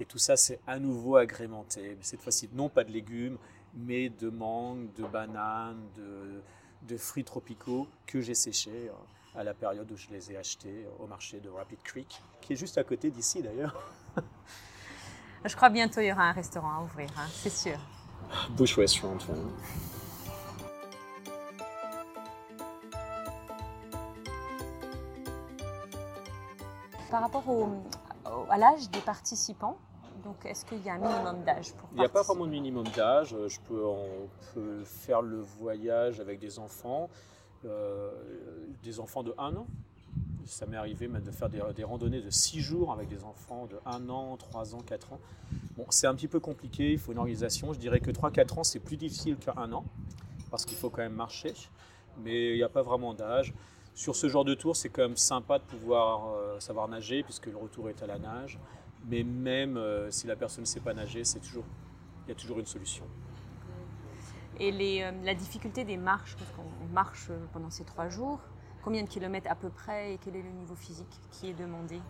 Et 0.00 0.04
tout 0.04 0.18
ça, 0.18 0.36
c'est 0.36 0.60
à 0.66 0.78
nouveau 0.78 1.16
agrémenté. 1.16 1.94
Mais 1.96 2.02
Cette 2.02 2.22
fois-ci, 2.22 2.48
non 2.52 2.68
pas 2.68 2.84
de 2.84 2.90
légumes, 2.90 3.38
mais 3.74 4.08
de 4.08 4.30
mangue, 4.30 4.92
de 4.94 5.04
bananes, 5.04 5.86
de, 5.96 6.42
de 6.82 6.96
fruits 6.96 7.24
tropicaux 7.24 7.86
que 8.06 8.20
j'ai 8.20 8.34
séchés 8.34 8.88
euh, 8.90 9.38
à 9.40 9.44
la 9.44 9.54
période 9.54 9.90
où 9.90 9.96
je 9.96 10.08
les 10.10 10.32
ai 10.32 10.36
achetés 10.36 10.84
euh, 10.86 11.02
au 11.04 11.06
marché 11.06 11.40
de 11.40 11.48
Rapid 11.48 11.82
Creek, 11.82 12.20
qui 12.40 12.52
est 12.52 12.56
juste 12.56 12.78
à 12.78 12.84
côté 12.84 13.10
d'ici 13.10 13.42
d'ailleurs. 13.42 13.90
Je 15.44 15.54
crois 15.54 15.68
bientôt 15.70 16.00
il 16.00 16.06
y 16.06 16.12
aura 16.12 16.24
un 16.24 16.32
restaurant 16.32 16.78
à 16.78 16.82
ouvrir, 16.82 17.08
hein, 17.16 17.26
c'est 17.32 17.50
sûr. 17.52 17.78
Bush 18.50 18.76
Restaurant. 18.78 19.18
hein. 19.30 19.48
Par 27.10 27.20
rapport 27.22 27.48
au- 27.48 27.82
à 28.50 28.58
l'âge 28.58 28.90
des 28.90 29.00
participants, 29.00 29.76
donc 30.26 30.44
est-ce 30.44 30.64
qu'il 30.64 30.82
y 30.82 30.90
a 30.90 30.94
un 30.94 30.98
minimum 30.98 31.44
d'âge 31.44 31.72
pour 31.74 31.88
Il 31.92 31.98
n'y 32.00 32.04
a 32.04 32.08
pas 32.08 32.22
vraiment 32.22 32.46
de 32.46 32.50
minimum 32.50 32.86
d'âge. 32.96 33.32
Euh, 33.32 33.48
Je 33.48 33.60
peux, 33.60 33.84
on 33.84 34.28
peut 34.54 34.82
faire 34.84 35.22
le 35.22 35.40
voyage 35.40 36.20
avec 36.20 36.40
des 36.40 36.58
enfants, 36.58 37.08
euh, 37.64 38.10
des 38.82 38.98
enfants 38.98 39.22
de 39.22 39.32
1 39.38 39.54
an. 39.54 39.66
Ça 40.44 40.66
m'est 40.66 40.76
arrivé 40.76 41.06
même 41.08 41.22
de 41.22 41.30
faire 41.30 41.48
des, 41.48 41.60
des 41.74 41.84
randonnées 41.84 42.20
de 42.20 42.30
6 42.30 42.60
jours 42.60 42.92
avec 42.92 43.08
des 43.08 43.22
enfants 43.22 43.66
de 43.66 43.78
1 43.86 44.08
an, 44.08 44.36
3 44.36 44.74
ans, 44.74 44.80
4 44.84 45.12
ans. 45.12 45.20
Bon, 45.76 45.86
c'est 45.90 46.06
un 46.08 46.14
petit 46.14 46.28
peu 46.28 46.40
compliqué, 46.40 46.92
il 46.92 46.98
faut 46.98 47.12
une 47.12 47.18
organisation. 47.18 47.72
Je 47.72 47.78
dirais 47.78 48.00
que 48.00 48.10
3-4 48.10 48.60
ans, 48.60 48.64
c'est 48.64 48.80
plus 48.80 48.96
difficile 48.96 49.36
qu'un 49.36 49.72
an, 49.72 49.84
parce 50.50 50.64
qu'il 50.64 50.76
faut 50.76 50.90
quand 50.90 51.02
même 51.02 51.14
marcher. 51.14 51.54
Mais 52.24 52.50
il 52.50 52.56
n'y 52.56 52.62
a 52.62 52.68
pas 52.68 52.82
vraiment 52.82 53.14
d'âge. 53.14 53.54
Sur 53.94 54.16
ce 54.16 54.28
genre 54.28 54.44
de 54.44 54.54
tour, 54.54 54.74
c'est 54.76 54.88
quand 54.88 55.02
même 55.02 55.16
sympa 55.16 55.58
de 55.58 55.64
pouvoir 55.64 56.28
euh, 56.34 56.58
savoir 56.60 56.88
nager, 56.88 57.22
puisque 57.22 57.46
le 57.46 57.56
retour 57.56 57.88
est 57.90 58.02
à 58.02 58.06
la 58.06 58.18
nage. 58.18 58.58
Mais 59.08 59.22
même 59.22 59.76
euh, 59.76 60.10
si 60.10 60.26
la 60.26 60.36
personne 60.36 60.62
ne 60.62 60.66
sait 60.66 60.80
pas 60.80 60.94
nager, 60.94 61.24
c'est 61.24 61.40
toujours, 61.40 61.64
il 62.26 62.30
y 62.30 62.32
a 62.32 62.34
toujours 62.34 62.58
une 62.58 62.66
solution. 62.66 63.04
Et 64.58 64.72
les, 64.72 65.02
euh, 65.02 65.12
la 65.22 65.34
difficulté 65.34 65.84
des 65.84 65.96
marches, 65.96 66.36
parce 66.36 66.50
qu'on 66.52 66.92
marche 66.92 67.30
pendant 67.52 67.70
ces 67.70 67.84
trois 67.84 68.08
jours, 68.08 68.40
combien 68.82 69.02
de 69.02 69.08
kilomètres 69.08 69.50
à 69.50 69.54
peu 69.54 69.68
près 69.68 70.14
et 70.14 70.18
quel 70.18 70.36
est 70.36 70.42
le 70.42 70.50
niveau 70.50 70.74
physique 70.74 71.20
qui 71.30 71.50
est 71.50 71.54
demandé? 71.54 72.00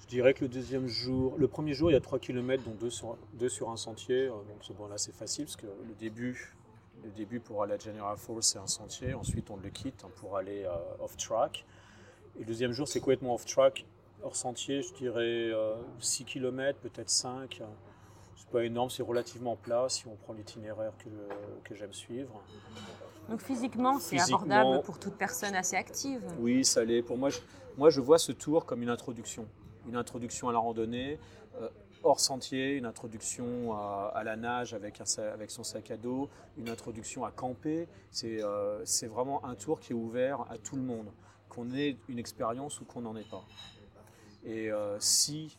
Je 0.00 0.06
dirais 0.06 0.34
que 0.34 0.42
le 0.42 0.48
deuxième 0.48 0.88
jour, 0.88 1.36
le 1.38 1.46
premier 1.48 1.74
jour, 1.74 1.90
il 1.90 1.94
y 1.94 1.96
a 1.96 2.00
3 2.00 2.18
km, 2.18 2.64
dont 2.64 2.74
2 2.74 2.90
sur, 2.90 3.16
deux 3.34 3.48
sur 3.48 3.70
un 3.70 3.76
sentier. 3.76 4.26
euh, 4.26 4.30
Donc 4.30 4.58
c'est 4.66 4.76
bon, 4.76 4.88
là, 4.88 4.98
c'est 4.98 5.14
facile 5.14 5.44
parce 5.44 5.56
que 5.56 5.66
le 5.66 5.94
début, 5.94 6.54
le 7.04 7.10
début 7.10 7.40
pour 7.40 7.62
aller 7.62 7.74
à 7.74 7.78
General 7.78 8.16
Falls, 8.18 8.42
c'est 8.42 8.58
un 8.58 8.66
sentier. 8.66 9.14
Ensuite, 9.14 9.48
on 9.50 9.56
le 9.56 9.70
quitte 9.70 10.02
hein, 10.04 10.10
pour 10.16 10.36
aller 10.36 10.64
euh, 10.64 10.74
off-track. 11.04 11.64
Et 12.36 12.40
le 12.40 12.44
deuxième 12.46 12.72
jour, 12.72 12.88
c'est 12.88 13.00
complètement 13.00 13.34
off-track, 13.34 13.86
hors 14.22 14.36
sentier, 14.36 14.82
je 14.82 14.92
dirais 14.94 15.50
6 16.00 16.24
km, 16.24 16.78
peut-être 16.78 17.10
5. 17.10 17.62
C'est 18.36 18.48
pas 18.48 18.64
énorme, 18.64 18.90
c'est 18.90 19.02
relativement 19.02 19.56
plat 19.56 19.86
si 19.88 20.06
on 20.06 20.16
prend 20.16 20.32
l'itinéraire 20.32 20.92
que, 20.98 21.08
que 21.64 21.74
j'aime 21.74 21.92
suivre. 21.92 22.42
Donc 23.28 23.40
physiquement, 23.40 23.98
c'est 23.98 24.20
abordable 24.20 24.82
pour 24.82 24.98
toute 24.98 25.14
personne 25.14 25.54
assez 25.54 25.76
active. 25.76 26.22
Oui, 26.38 26.64
ça 26.64 26.84
l'est. 26.84 27.02
Pour 27.02 27.16
moi 27.16 27.30
je, 27.30 27.38
moi, 27.78 27.90
je 27.90 28.00
vois 28.00 28.18
ce 28.18 28.32
tour 28.32 28.66
comme 28.66 28.82
une 28.82 28.90
introduction. 28.90 29.46
Une 29.88 29.96
introduction 29.96 30.48
à 30.48 30.52
la 30.52 30.58
randonnée, 30.58 31.18
euh, 31.60 31.68
hors 32.02 32.20
sentier, 32.20 32.76
une 32.76 32.84
introduction 32.84 33.72
à, 33.72 34.12
à 34.14 34.24
la 34.24 34.36
nage 34.36 34.74
avec, 34.74 35.00
un 35.00 35.22
avec 35.22 35.50
son 35.50 35.64
sac 35.64 35.90
à 35.90 35.96
dos, 35.96 36.28
une 36.58 36.68
introduction 36.68 37.24
à 37.24 37.30
camper. 37.30 37.88
C'est 38.10 38.42
euh, 38.42 38.84
c'est 38.84 39.06
vraiment 39.06 39.44
un 39.44 39.54
tour 39.54 39.80
qui 39.80 39.92
est 39.92 39.96
ouvert 39.96 40.46
à 40.50 40.58
tout 40.58 40.76
le 40.76 40.82
monde, 40.82 41.10
qu'on 41.48 41.72
ait 41.72 41.96
une 42.08 42.18
expérience 42.18 42.80
ou 42.80 42.84
qu'on 42.84 43.00
n'en 43.00 43.16
ait 43.16 43.28
pas. 43.30 43.44
Et 44.44 44.70
euh, 44.70 44.96
si, 44.98 45.58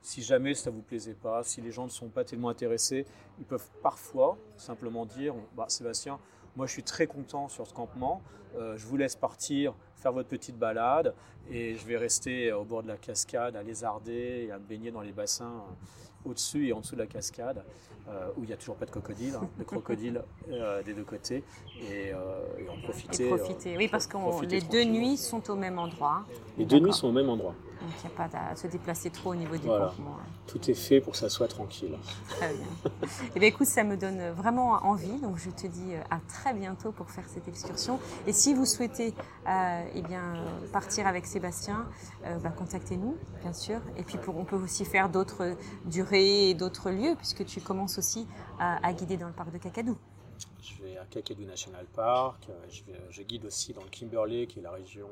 si 0.00 0.22
jamais 0.22 0.54
ça 0.54 0.70
ne 0.70 0.76
vous 0.76 0.82
plaisait 0.82 1.14
pas, 1.14 1.42
si 1.42 1.60
les 1.60 1.72
gens 1.72 1.84
ne 1.84 1.90
sont 1.90 2.08
pas 2.08 2.24
tellement 2.24 2.48
intéressés, 2.48 3.06
ils 3.38 3.44
peuvent 3.44 3.68
parfois 3.82 4.38
simplement 4.56 5.06
dire 5.06 5.34
bah, 5.56 5.66
Sébastien, 5.68 6.18
moi 6.56 6.66
je 6.66 6.72
suis 6.72 6.82
très 6.82 7.06
content 7.06 7.48
sur 7.48 7.66
ce 7.66 7.74
campement, 7.74 8.22
euh, 8.56 8.76
je 8.76 8.86
vous 8.86 8.96
laisse 8.96 9.16
partir, 9.16 9.74
faire 9.96 10.12
votre 10.12 10.28
petite 10.28 10.58
balade, 10.58 11.14
et 11.50 11.74
je 11.76 11.86
vais 11.86 11.96
rester 11.96 12.52
au 12.52 12.64
bord 12.64 12.82
de 12.82 12.88
la 12.88 12.96
cascade 12.96 13.56
à 13.56 13.62
lézarder 13.62 14.46
et 14.46 14.52
à 14.52 14.58
me 14.58 14.64
baigner 14.64 14.90
dans 14.90 15.00
les 15.00 15.12
bassins 15.12 15.64
euh, 15.68 16.28
au-dessus 16.30 16.68
et 16.68 16.72
en 16.72 16.80
dessous 16.80 16.94
de 16.94 17.00
la 17.00 17.06
cascade, 17.06 17.64
euh, 18.08 18.28
où 18.36 18.42
il 18.44 18.46
n'y 18.46 18.52
a 18.52 18.56
toujours 18.56 18.76
pas 18.76 18.86
de 18.86 18.90
crocodile, 18.90 19.34
hein, 19.34 19.48
de 19.58 19.64
crocodile 19.64 20.22
euh, 20.50 20.82
des 20.82 20.94
deux 20.94 21.04
côtés, 21.04 21.44
et, 21.80 22.12
euh, 22.12 22.40
et 22.58 22.68
en 22.68 22.80
profiter. 22.82 23.28
Et 23.28 23.32
euh, 23.32 23.36
profiter. 23.36 23.76
oui, 23.76 23.88
parce 23.88 24.06
que 24.06 24.44
les 24.46 24.60
deux 24.60 24.84
nuits 24.84 25.16
sont 25.16 25.50
au 25.50 25.54
même 25.54 25.78
endroit. 25.78 26.24
Les 26.58 26.64
deux 26.64 26.78
nuits 26.78 26.92
sont 26.92 27.08
au 27.08 27.12
même 27.12 27.28
endroit. 27.28 27.54
Donc 27.82 27.90
il 28.02 28.06
n'y 28.08 28.14
a 28.14 28.28
pas 28.28 28.38
à 28.50 28.54
se 28.56 28.66
déplacer 28.68 29.10
trop 29.10 29.30
au 29.32 29.34
niveau 29.34 29.56
du 29.56 29.66
Voilà. 29.66 29.86
campement. 29.86 30.16
Tout 30.46 30.70
est 30.70 30.74
fait 30.74 31.00
pour 31.00 31.12
que 31.12 31.18
ça 31.18 31.28
soit 31.28 31.48
tranquille. 31.48 31.96
Très 32.28 32.54
bien. 32.54 32.66
Eh 33.34 33.40
bien, 33.40 33.48
écoute, 33.48 33.66
ça 33.66 33.82
me 33.84 33.96
donne 33.96 34.30
vraiment 34.30 34.72
envie. 34.84 35.18
Donc, 35.20 35.36
je 35.38 35.50
te 35.50 35.66
dis 35.66 35.94
euh, 35.94 36.00
à 36.10 36.20
très 36.28 36.54
bientôt 36.54 36.92
pour 36.92 37.10
faire 37.10 37.24
cette 37.28 37.48
excursion. 37.48 37.98
Et 38.26 38.32
si 38.32 38.54
vous 38.54 38.66
souhaitez 38.66 39.14
euh, 39.48 39.82
eh 39.94 40.02
bien, 40.02 40.34
partir 40.72 41.06
avec 41.06 41.26
Sébastien, 41.26 41.86
euh, 42.24 42.38
bah, 42.38 42.50
contactez-nous, 42.50 43.16
bien 43.42 43.52
sûr. 43.52 43.80
Et 43.96 44.04
puis, 44.04 44.18
pour, 44.18 44.36
on 44.36 44.44
peut 44.44 44.56
aussi 44.56 44.84
faire 44.84 45.08
d'autres 45.08 45.56
durées 45.84 46.50
et 46.50 46.54
d'autres 46.54 46.90
lieux, 46.90 47.14
puisque 47.16 47.44
tu 47.44 47.60
commences 47.60 47.98
aussi 47.98 48.26
à, 48.60 48.84
à 48.86 48.92
guider 48.92 49.16
dans 49.16 49.26
le 49.28 49.32
parc 49.34 49.50
de 49.52 49.58
Kakadou. 49.58 49.96
Je 50.62 50.82
vais 50.84 50.96
à 50.98 51.04
Kakadu 51.06 51.44
National 51.44 51.86
Park, 51.94 52.46
euh, 52.48 52.52
je, 52.70 52.84
vais- 52.84 53.00
je 53.10 53.22
guide 53.22 53.44
aussi 53.46 53.72
dans 53.72 53.82
le 53.82 53.88
Kimberley, 53.90 54.46
qui 54.46 54.60
est 54.60 54.62
la 54.62 54.70
région, 54.70 55.08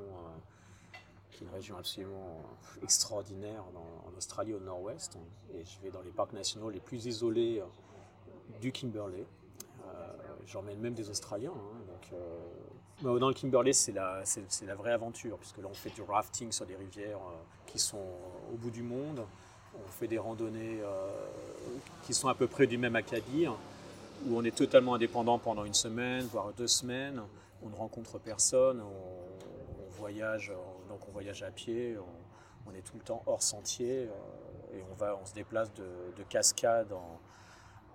qui 1.30 1.44
est 1.44 1.46
une 1.46 1.52
région 1.52 1.76
absolument 1.78 2.42
euh, 2.78 2.82
extraordinaire 2.82 3.62
dans- 3.74 4.08
en 4.10 4.16
Australie 4.16 4.54
au 4.54 4.60
nord-ouest. 4.60 5.16
Et 5.54 5.64
je 5.64 5.80
vais 5.82 5.90
dans 5.90 6.02
les 6.02 6.10
parcs 6.10 6.32
nationaux 6.32 6.70
les 6.70 6.80
plus 6.80 7.06
isolés 7.06 7.60
euh, 7.60 8.58
du 8.60 8.72
Kimberley. 8.72 9.24
Euh, 9.86 10.06
J'emmène 10.46 10.78
même 10.80 10.94
des 10.94 11.08
Australiens. 11.10 11.52
hein, 11.54 11.80
donc, 11.86 12.12
euh, 12.12 12.38
mais 13.02 13.18
dans 13.18 13.28
le 13.28 13.34
Kimberley, 13.34 13.72
c'est 13.72 13.92
la, 13.92 14.22
vraie 14.76 14.92
aventure, 14.92 15.38
puisque 15.38 15.58
là, 15.58 15.68
on 15.70 15.74
fait 15.74 15.90
du 15.90 16.02
rafting 16.02 16.52
sur 16.52 16.66
des 16.66 16.76
rivières 16.76 17.16
euh, 17.18 17.36
qui 17.66 17.78
sont 17.78 18.04
au 18.52 18.56
bout 18.56 18.70
du 18.70 18.82
monde. 18.82 19.24
On 19.74 19.88
fait 19.88 20.08
des 20.08 20.18
randonnées 20.18 20.80
euh, 20.82 21.08
qui 22.02 22.12
sont 22.12 22.28
à 22.28 22.34
peu 22.34 22.46
près 22.46 22.66
du 22.66 22.76
même 22.76 22.96
acabit 22.96 23.46
où 23.46 24.36
on 24.36 24.44
est 24.44 24.54
totalement 24.54 24.94
indépendant 24.94 25.38
pendant 25.38 25.64
une 25.64 25.72
semaine, 25.74 26.24
voire 26.26 26.52
deux 26.52 26.66
semaines. 26.66 27.22
On 27.62 27.68
ne 27.68 27.74
rencontre 27.76 28.18
personne, 28.18 28.80
on, 28.82 29.90
voyage, 29.98 30.50
euh, 30.50 30.56
donc 30.90 31.00
on 31.08 31.12
voyage 31.12 31.42
à 31.42 31.50
pied, 31.50 31.96
on, 32.66 32.74
est 32.74 32.82
tout 32.82 32.96
le 32.96 33.02
temps 33.02 33.22
hors 33.26 33.42
sentier 33.42 34.08
euh, 34.08 34.76
et 34.76 34.82
on, 34.90 34.94
va, 34.94 35.18
on 35.20 35.24
se 35.24 35.32
déplace 35.32 35.72
de, 35.74 35.86
de 36.16 36.22
cascade 36.24 36.92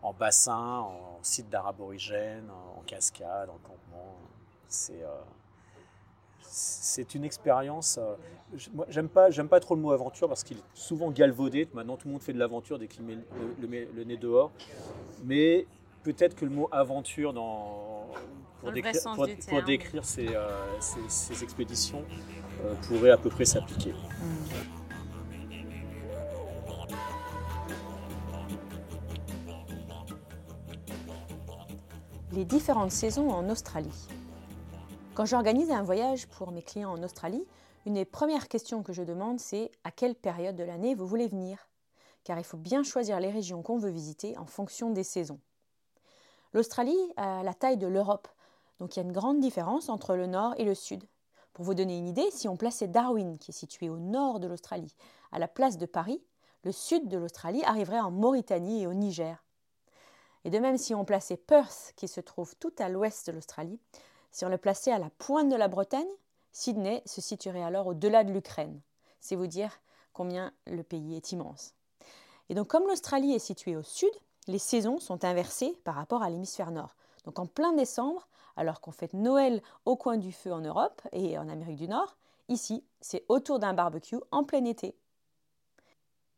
en, 0.01 0.13
bassin, 0.13 0.79
en 0.79 1.19
site 1.21 1.49
d'art 1.49 1.67
aborigène, 1.67 2.49
en 2.77 2.81
cascade, 2.81 3.49
en 3.49 3.57
campement. 3.57 4.17
C'est 4.67 5.03
euh, 5.03 5.07
c'est 6.41 7.15
une 7.15 7.25
expérience. 7.25 7.97
euh, 7.97 8.15
j'aime 8.87 9.09
pas, 9.09 9.29
j'aime 9.29 9.49
pas 9.49 9.59
trop 9.59 9.75
le 9.75 9.81
mot 9.81 9.91
aventure 9.91 10.27
parce 10.27 10.43
qu'il 10.43 10.57
est 10.57 10.63
souvent 10.73 11.11
galvaudé. 11.11 11.67
Maintenant, 11.73 11.97
tout 11.97 12.07
le 12.07 12.13
monde 12.13 12.21
fait 12.21 12.33
de 12.33 12.39
l'aventure 12.39 12.79
dès 12.79 12.87
qu'il 12.87 13.03
met 13.03 13.17
le 13.93 14.03
nez 14.03 14.17
dehors. 14.17 14.51
Mais 15.23 15.67
peut-être 16.03 16.35
que 16.35 16.45
le 16.45 16.51
mot 16.51 16.69
aventure 16.71 17.33
dans, 17.33 18.07
pour, 18.65 18.73
décrire, 18.73 19.01
pour- 19.03 19.15
pour 19.91 20.05
ces, 20.05 20.27
euh, 20.35 20.81
ces- 20.81 21.09
ces 21.09 21.43
expéditions 21.43 22.03
euh, 22.63 22.73
pourrait 22.87 23.11
à 23.11 23.17
peu 23.17 23.29
près 23.29 23.45
s'appliquer. 23.45 23.93
Les 32.31 32.45
différentes 32.45 32.91
saisons 32.91 33.29
en 33.29 33.49
Australie. 33.49 34.07
Quand 35.13 35.25
j'organise 35.25 35.71
un 35.71 35.83
voyage 35.83 36.27
pour 36.27 36.51
mes 36.51 36.61
clients 36.61 36.91
en 36.91 37.01
Australie, 37.03 37.45
une 37.85 37.93
des 37.93 38.05
premières 38.05 38.47
questions 38.47 38.83
que 38.83 38.91
je 38.93 39.03
demande, 39.03 39.39
c'est 39.39 39.71
à 39.83 39.91
quelle 39.91 40.15
période 40.15 40.55
de 40.55 40.63
l'année 40.63 40.95
vous 40.95 41.07
voulez 41.07 41.27
venir? 41.27 41.69
Car 42.23 42.37
il 42.39 42.43
faut 42.43 42.57
bien 42.57 42.83
choisir 42.83 43.19
les 43.19 43.29
régions 43.29 43.61
qu'on 43.61 43.77
veut 43.77 43.91
visiter 43.91 44.37
en 44.37 44.45
fonction 44.45 44.89
des 44.89 45.03
saisons. 45.03 45.39
L'Australie 46.53 46.97
a 47.17 47.43
la 47.43 47.53
taille 47.53 47.77
de 47.77 47.87
l'Europe, 47.87 48.27
donc 48.79 48.95
il 48.95 48.99
y 48.99 49.03
a 49.03 49.05
une 49.05 49.11
grande 49.11 49.39
différence 49.39 49.89
entre 49.89 50.15
le 50.15 50.27
nord 50.27 50.53
et 50.57 50.65
le 50.65 50.75
sud. 50.75 51.03
Pour 51.53 51.63
vous 51.63 51.73
donner 51.73 51.97
une 51.97 52.07
idée, 52.07 52.29
si 52.31 52.47
on 52.47 52.57
plaçait 52.57 52.87
Darwin, 52.87 53.37
qui 53.37 53.51
est 53.51 53.53
situé 53.53 53.89
au 53.89 53.97
nord 53.97 54.39
de 54.39 54.47
l'Australie, 54.47 54.93
à 55.31 55.39
la 55.39 55.47
place 55.47 55.77
de 55.77 55.85
Paris, 55.85 56.21
le 56.63 56.71
sud 56.71 57.07
de 57.07 57.17
l'Australie 57.17 57.63
arriverait 57.63 57.99
en 57.99 58.11
Mauritanie 58.11 58.83
et 58.83 58.87
au 58.87 58.93
Niger. 58.93 59.43
Et 60.43 60.49
de 60.49 60.59
même, 60.59 60.77
si 60.77 60.93
on 60.93 61.05
plaçait 61.05 61.37
Perth, 61.37 61.93
qui 61.95 62.07
se 62.07 62.19
trouve 62.19 62.55
tout 62.57 62.73
à 62.77 62.89
l'ouest 62.89 63.27
de 63.27 63.31
l'Australie, 63.31 63.79
si 64.31 64.45
on 64.45 64.49
le 64.49 64.57
plaçait 64.57 64.91
à 64.91 64.99
la 64.99 65.09
pointe 65.09 65.49
de 65.49 65.55
la 65.55 65.67
Bretagne, 65.67 66.07
Sydney 66.51 67.01
se 67.05 67.21
situerait 67.21 67.63
alors 67.63 67.87
au-delà 67.87 68.23
de 68.23 68.31
l'Ukraine. 68.31 68.81
C'est 69.21 69.35
vous 69.35 69.47
dire 69.47 69.79
combien 70.13 70.53
le 70.67 70.83
pays 70.83 71.15
est 71.15 71.31
immense. 71.31 71.73
Et 72.49 72.53
donc 72.53 72.67
comme 72.67 72.87
l'Australie 72.87 73.33
est 73.33 73.39
située 73.39 73.75
au 73.75 73.81
sud, 73.81 74.11
les 74.47 74.59
saisons 74.59 74.99
sont 74.99 75.23
inversées 75.23 75.79
par 75.83 75.95
rapport 75.95 76.21
à 76.21 76.29
l'hémisphère 76.29 76.71
nord. 76.71 76.95
Donc 77.25 77.39
en 77.39 77.45
plein 77.45 77.73
décembre, 77.73 78.27
alors 78.55 78.81
qu'on 78.81 78.91
fête 78.91 79.13
Noël 79.13 79.61
au 79.85 79.95
coin 79.95 80.17
du 80.17 80.31
feu 80.31 80.53
en 80.53 80.61
Europe 80.61 81.01
et 81.11 81.37
en 81.37 81.49
Amérique 81.49 81.77
du 81.77 81.87
Nord, 81.87 82.15
ici, 82.47 82.83
c'est 83.01 83.25
autour 83.27 83.59
d'un 83.59 83.73
barbecue 83.73 84.19
en 84.31 84.43
plein 84.43 84.63
été. 84.65 84.95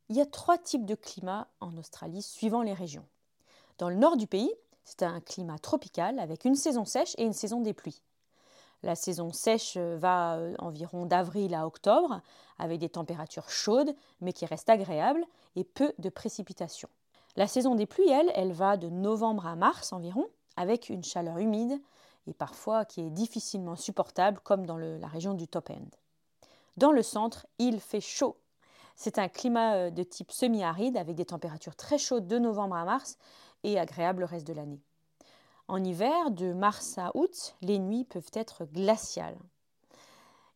Il 0.09 0.15
y 0.15 0.21
a 0.21 0.25
trois 0.25 0.57
types 0.57 0.85
de 0.85 0.95
climats 0.95 1.47
en 1.59 1.75
Australie 1.77 2.21
suivant 2.21 2.61
les 2.61 2.73
régions. 2.73 3.05
Dans 3.77 3.89
le 3.89 3.95
nord 3.95 4.15
du 4.17 4.25
pays, 4.25 4.51
c'est 4.85 5.03
un 5.03 5.19
climat 5.19 5.59
tropical 5.59 6.17
avec 6.19 6.45
une 6.45 6.55
saison 6.55 6.85
sèche 6.85 7.13
et 7.17 7.23
une 7.23 7.33
saison 7.33 7.59
des 7.61 7.73
pluies. 7.73 8.01
La 8.83 8.95
saison 8.95 9.33
sèche 9.33 9.75
euh, 9.75 9.97
va 9.97 10.37
euh, 10.37 10.55
environ 10.59 11.05
d'avril 11.05 11.53
à 11.55 11.65
octobre, 11.65 12.21
avec 12.59 12.79
des 12.79 12.89
températures 12.89 13.49
chaudes, 13.49 13.93
mais 14.21 14.33
qui 14.33 14.45
restent 14.45 14.69
agréables, 14.69 15.25
et 15.55 15.63
peu 15.63 15.93
de 15.97 16.09
précipitations. 16.09 16.89
La 17.35 17.47
saison 17.47 17.75
des 17.75 17.85
pluies, 17.85 18.09
elle, 18.09 18.31
elle 18.35 18.53
va 18.53 18.77
de 18.77 18.89
novembre 18.89 19.47
à 19.47 19.55
mars 19.55 19.93
environ, 19.93 20.27
avec 20.57 20.89
une 20.89 21.03
chaleur 21.03 21.37
humide, 21.37 21.79
et 22.27 22.33
parfois 22.33 22.83
qui 22.83 23.01
est 23.01 23.09
difficilement 23.09 23.75
supportable, 23.75 24.39
comme 24.43 24.65
dans 24.65 24.77
la 24.77 25.07
région 25.07 25.33
du 25.33 25.47
top 25.47 25.69
end. 25.69 25.87
Dans 26.75 26.91
le 26.91 27.01
centre, 27.01 27.47
il 27.57 27.79
fait 27.79 28.01
chaud. 28.01 28.37
C'est 28.95 29.19
un 29.19 29.29
climat 29.29 29.75
euh, 29.75 29.89
de 29.89 30.03
type 30.03 30.31
semi-aride, 30.31 30.97
avec 30.97 31.15
des 31.15 31.25
températures 31.25 31.75
très 31.75 31.97
chaudes 31.97 32.27
de 32.27 32.37
novembre 32.37 32.75
à 32.75 32.83
mars, 32.83 33.17
et 33.63 33.79
agréable 33.79 34.19
le 34.21 34.25
reste 34.25 34.47
de 34.47 34.53
l'année. 34.53 34.81
En 35.67 35.83
hiver, 35.83 36.31
de 36.31 36.53
mars 36.53 36.97
à 36.97 37.11
août, 37.15 37.55
les 37.61 37.79
nuits 37.79 38.05
peuvent 38.05 38.31
être 38.33 38.65
glaciales. 38.65 39.37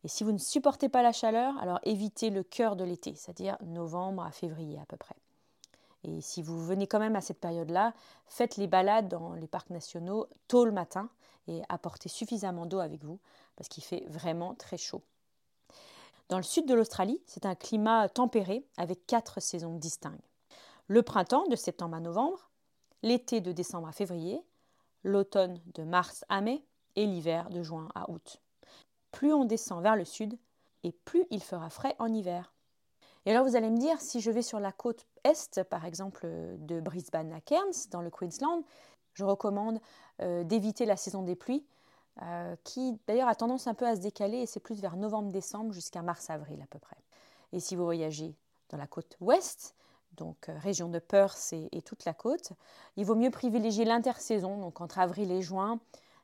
Et 0.04 0.08
si 0.08 0.24
vous 0.24 0.32
ne 0.32 0.38
supportez 0.38 0.88
pas 0.88 1.02
la 1.02 1.12
chaleur, 1.12 1.56
alors 1.58 1.78
évitez 1.84 2.30
le 2.30 2.42
cœur 2.42 2.76
de 2.76 2.84
l'été, 2.84 3.14
c'est-à-dire 3.14 3.56
novembre 3.64 4.24
à 4.24 4.32
février 4.32 4.78
à 4.80 4.86
peu 4.86 4.96
près. 4.96 5.16
Et 6.04 6.20
si 6.20 6.42
vous 6.42 6.64
venez 6.64 6.86
quand 6.86 6.98
même 6.98 7.16
à 7.16 7.20
cette 7.20 7.40
période-là, 7.40 7.94
faites 8.26 8.56
les 8.56 8.66
balades 8.66 9.08
dans 9.08 9.34
les 9.34 9.46
parcs 9.46 9.70
nationaux 9.70 10.26
tôt 10.48 10.64
le 10.64 10.72
matin 10.72 11.08
et 11.46 11.62
apportez 11.68 12.08
suffisamment 12.08 12.66
d'eau 12.66 12.80
avec 12.80 13.04
vous 13.04 13.20
parce 13.56 13.68
qu'il 13.68 13.84
fait 13.84 14.04
vraiment 14.08 14.54
très 14.54 14.78
chaud. 14.78 15.02
Dans 16.28 16.38
le 16.38 16.42
sud 16.42 16.66
de 16.66 16.74
l'Australie, 16.74 17.20
c'est 17.26 17.46
un 17.46 17.54
climat 17.54 18.08
tempéré 18.08 18.64
avec 18.76 19.06
quatre 19.06 19.40
saisons 19.40 19.76
distinctes. 19.76 20.30
Le 20.88 21.02
printemps 21.02 21.46
de 21.48 21.56
septembre 21.56 21.96
à 21.96 22.00
novembre, 22.00 22.50
l'été 23.02 23.40
de 23.40 23.52
décembre 23.52 23.88
à 23.88 23.92
février 23.92 24.42
l'automne 25.04 25.60
de 25.74 25.82
mars 25.82 26.24
à 26.28 26.40
mai 26.40 26.64
et 26.96 27.06
l'hiver 27.06 27.50
de 27.50 27.62
juin 27.62 27.88
à 27.94 28.10
août. 28.10 28.40
Plus 29.10 29.32
on 29.32 29.44
descend 29.44 29.82
vers 29.82 29.96
le 29.96 30.04
sud, 30.04 30.38
et 30.84 30.92
plus 30.92 31.26
il 31.30 31.42
fera 31.42 31.70
frais 31.70 31.94
en 31.98 32.12
hiver. 32.12 32.52
Et 33.24 33.30
alors 33.30 33.46
vous 33.46 33.56
allez 33.56 33.70
me 33.70 33.78
dire, 33.78 34.00
si 34.00 34.20
je 34.20 34.30
vais 34.30 34.42
sur 34.42 34.58
la 34.58 34.72
côte 34.72 35.06
est, 35.24 35.64
par 35.64 35.84
exemple 35.84 36.26
de 36.58 36.80
Brisbane 36.80 37.32
à 37.32 37.40
Cairns, 37.40 37.88
dans 37.90 38.02
le 38.02 38.10
Queensland, 38.10 38.64
je 39.14 39.24
recommande 39.24 39.80
euh, 40.20 40.44
d'éviter 40.44 40.86
la 40.86 40.96
saison 40.96 41.22
des 41.22 41.36
pluies, 41.36 41.66
euh, 42.22 42.56
qui 42.64 42.98
d'ailleurs 43.06 43.28
a 43.28 43.34
tendance 43.34 43.66
un 43.66 43.74
peu 43.74 43.86
à 43.86 43.96
se 43.96 44.00
décaler, 44.00 44.38
et 44.38 44.46
c'est 44.46 44.60
plus 44.60 44.80
vers 44.80 44.96
novembre-décembre 44.96 45.72
jusqu'à 45.72 46.02
mars-avril 46.02 46.60
à 46.62 46.66
peu 46.66 46.78
près. 46.78 46.98
Et 47.52 47.60
si 47.60 47.76
vous 47.76 47.84
voyagez 47.84 48.34
dans 48.70 48.78
la 48.78 48.86
côte 48.86 49.16
ouest, 49.20 49.74
donc 50.16 50.48
euh, 50.48 50.58
région 50.58 50.88
de 50.88 50.98
Perth 50.98 51.52
et, 51.52 51.82
toute 51.82 52.04
la 52.04 52.14
côte. 52.14 52.52
Il 52.96 53.04
vaut 53.04 53.14
mieux 53.14 53.30
privilégier 53.30 53.84
l'intersaison, 53.84 54.58
donc 54.58 54.80
entre 54.80 54.98
avril 54.98 55.30
et 55.30 55.42
juin, 55.42 55.80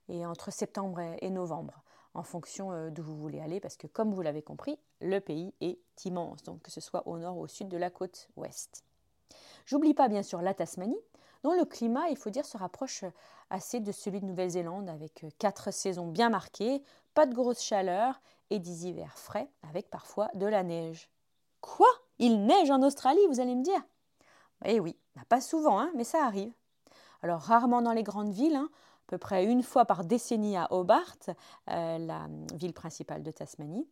et 0.08 0.24
entre 0.26 0.50
septembre 0.50 1.00
et, 1.20 1.30
novembre, 1.30 1.82
en 2.14 2.22
fonction 2.22 2.72
euh, 2.72 2.90
d'où 2.90 3.02
vous 3.02 3.16
voulez 3.16 3.40
aller, 3.40 3.60
parce 3.60 3.76
que 3.76 3.86
comme 3.86 4.12
vous 4.12 4.22
l'avez 4.22 4.42
compris, 4.42 4.78
le 5.00 5.20
pays 5.20 5.54
est 5.60 5.78
immense, 6.04 6.42
donc 6.42 6.62
que 6.62 6.70
ce 6.70 6.80
soit 6.80 7.06
au 7.06 7.18
nord 7.18 7.36
ou 7.36 7.42
au 7.42 7.48
sud 7.48 7.68
de 7.68 7.76
la 7.76 7.90
côte 7.90 8.28
ouest. 8.36 8.84
J'oublie 9.66 9.94
pas 9.94 10.08
bien 10.08 10.22
sûr 10.22 10.40
la 10.42 10.54
Tasmanie, 10.54 11.00
dont 11.42 11.52
le 11.52 11.64
climat, 11.64 12.08
il 12.08 12.16
faut 12.16 12.30
dire, 12.30 12.44
se 12.44 12.56
rapproche 12.56 13.04
assez 13.50 13.80
de 13.80 13.92
celui 13.92 14.20
de 14.20 14.26
Nouvelle-Zélande, 14.26 14.88
avec 14.88 15.24
euh, 15.24 15.28
quatre 15.38 15.72
saisons 15.72 16.06
bien 16.06 16.30
marquées, 16.30 16.82
pas 17.14 17.26
de 17.26 17.34
grosse 17.34 17.62
chaleur 17.62 18.20
et 18.50 18.58
des 18.58 18.86
hivers 18.86 19.18
frais, 19.18 19.48
avec 19.68 19.90
parfois 19.90 20.28
de 20.34 20.46
la 20.46 20.62
neige. 20.62 21.10
Quoi? 21.60 21.88
Il 22.18 22.44
neige 22.46 22.70
en 22.70 22.82
Australie, 22.82 23.20
vous 23.28 23.40
allez 23.40 23.54
me 23.54 23.62
dire? 23.62 23.82
Eh 24.64 24.80
oui, 24.80 24.96
bah, 25.14 25.22
pas 25.28 25.40
souvent, 25.40 25.78
hein, 25.78 25.90
mais 25.94 26.04
ça 26.04 26.24
arrive. 26.24 26.52
Alors 27.22 27.40
rarement 27.40 27.82
dans 27.82 27.92
les 27.92 28.02
grandes 28.02 28.32
villes, 28.32 28.56
hein, 28.56 28.68
à 28.72 29.06
peu 29.08 29.18
près 29.18 29.44
une 29.44 29.62
fois 29.62 29.84
par 29.84 30.04
décennie 30.04 30.56
à 30.56 30.72
Hobart, 30.72 31.16
euh, 31.70 31.98
la 31.98 32.26
ville 32.54 32.74
principale 32.74 33.22
de 33.22 33.30
Tasmanie. 33.30 33.86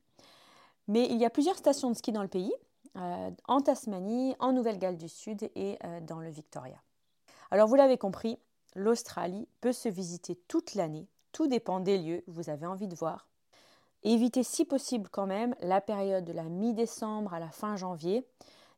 Mais 0.89 1.07
il 1.07 1.17
y 1.17 1.25
a 1.25 1.31
plusieurs 1.31 1.57
stations 1.57 1.91
de 1.91 1.97
ski 1.97 2.13
dans 2.13 2.23
le 2.23 2.29
pays, 2.29 2.53
euh, 2.53 2.66
en 3.47 3.61
Tasmanie, 3.61 4.35
en 4.39 4.53
Nouvelle-Galles 4.53 4.97
du 4.97 5.09
Sud 5.09 5.51
et 5.55 5.79
euh, 5.85 6.01
dans 6.01 6.21
le 6.21 6.31
Victoria. 6.31 6.81
Alors 7.51 7.69
vous 7.69 7.75
l'avez 7.75 7.99
compris, 7.99 8.39
l'Australie 8.75 9.49
peut 9.61 9.73
se 9.73 9.89
visiter 9.89 10.37
toute 10.49 10.75
l'année, 10.75 11.07
tout 11.33 11.47
dépend 11.47 11.81
des 11.81 11.99
lieux 11.99 12.23
que 12.27 12.31
vous 12.31 12.51
avez 12.51 12.67
envie 12.67 12.89
de 12.89 12.97
voir. 12.97 13.29
Évitez 14.03 14.43
si 14.43 14.65
possible 14.65 15.09
quand 15.11 15.27
même 15.27 15.55
la 15.61 15.81
période 15.81 16.25
de 16.25 16.33
la 16.33 16.45
mi-décembre 16.45 17.35
à 17.35 17.41
la 17.41 17.51
fin 17.51 17.77
janvier. 17.77 18.27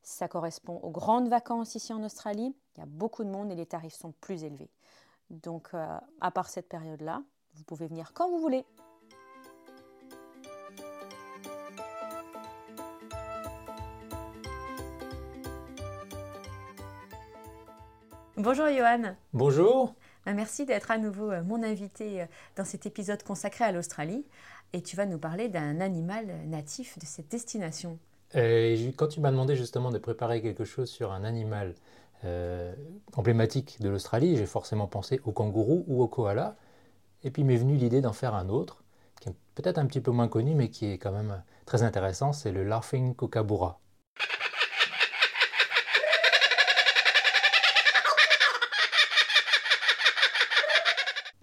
Ça 0.02 0.28
correspond 0.28 0.78
aux 0.83 0.90
grandes 0.90 1.28
vacances 1.28 1.74
ici 1.74 1.92
en 1.92 2.02
Australie. 2.02 2.54
Il 2.76 2.81
y 2.81 2.83
a 2.83 2.87
beaucoup 2.87 3.24
de 3.24 3.31
monde 3.31 3.50
et 3.50 3.54
les 3.54 3.66
tarifs 3.66 3.94
sont 3.94 4.12
plus 4.20 4.44
élevés. 4.44 4.70
Donc 5.31 5.70
euh, 5.74 5.98
à 6.20 6.31
part 6.31 6.48
cette 6.48 6.68
période-là, 6.68 7.22
vous 7.54 7.64
pouvez 7.64 7.88
venir 7.88 8.12
quand 8.14 8.28
vous 8.31 8.38
voulez. 8.38 8.64
Bonjour 18.40 18.68
Johan. 18.68 19.16
Bonjour. 19.33 19.94
Ben, 20.24 20.33
merci 20.33 20.64
d'être 20.64 20.92
à 20.92 20.98
nouveau 20.98 21.33
euh, 21.33 21.42
mon 21.42 21.61
invité 21.64 22.22
euh, 22.22 22.27
dans 22.55 22.64
cet 22.64 22.87
épisode 22.87 23.20
consacré 23.24 23.64
à 23.64 23.72
l'Australie 23.72 24.24
et 24.72 24.81
tu 24.81 24.94
vas 24.94 25.07
nous 25.07 25.18
parler 25.18 25.48
d'un 25.48 25.81
animal 25.81 26.27
natif 26.46 27.01
de 27.01 27.05
cette 27.05 27.29
destination. 27.29 27.98
Euh, 28.37 28.92
quand 28.96 29.09
tu 29.09 29.20
m'as 29.20 29.33
demandé 29.33 29.57
justement 29.57 29.90
de 29.90 29.98
préparer 29.98 30.40
quelque 30.40 30.64
chose 30.64 30.88
sur 30.88 31.11
un 31.11 31.24
animal 31.24 31.74
euh, 32.24 32.72
emblématique 33.16 33.81
de 33.81 33.88
l'Australie, 33.88 34.37
j'ai 34.37 34.46
forcément 34.46 34.87
pensé 34.87 35.20
au 35.24 35.33
kangourou 35.33 35.85
ou 35.88 36.01
au 36.01 36.07
koala. 36.07 36.55
Et 37.24 37.33
puis 37.33 37.42
m'est 37.42 37.57
venue 37.57 37.74
l'idée 37.74 38.01
d'en 38.01 38.12
faire 38.12 38.37
un 38.37 38.48
autre, 38.51 38.85
qui 39.20 39.31
est 39.31 39.35
peut-être 39.57 39.79
un 39.79 39.87
petit 39.87 40.01
peu 40.01 40.12
moins 40.12 40.29
connu, 40.29 40.55
mais 40.55 40.70
qui 40.70 40.87
est 40.87 40.98
quand 40.98 41.11
même 41.11 41.42
très 41.66 41.83
intéressant, 41.83 42.33
c'est 42.33 42.53
le 42.53 42.62
Laughing 42.62 43.16
Kookaburra. 43.16 43.81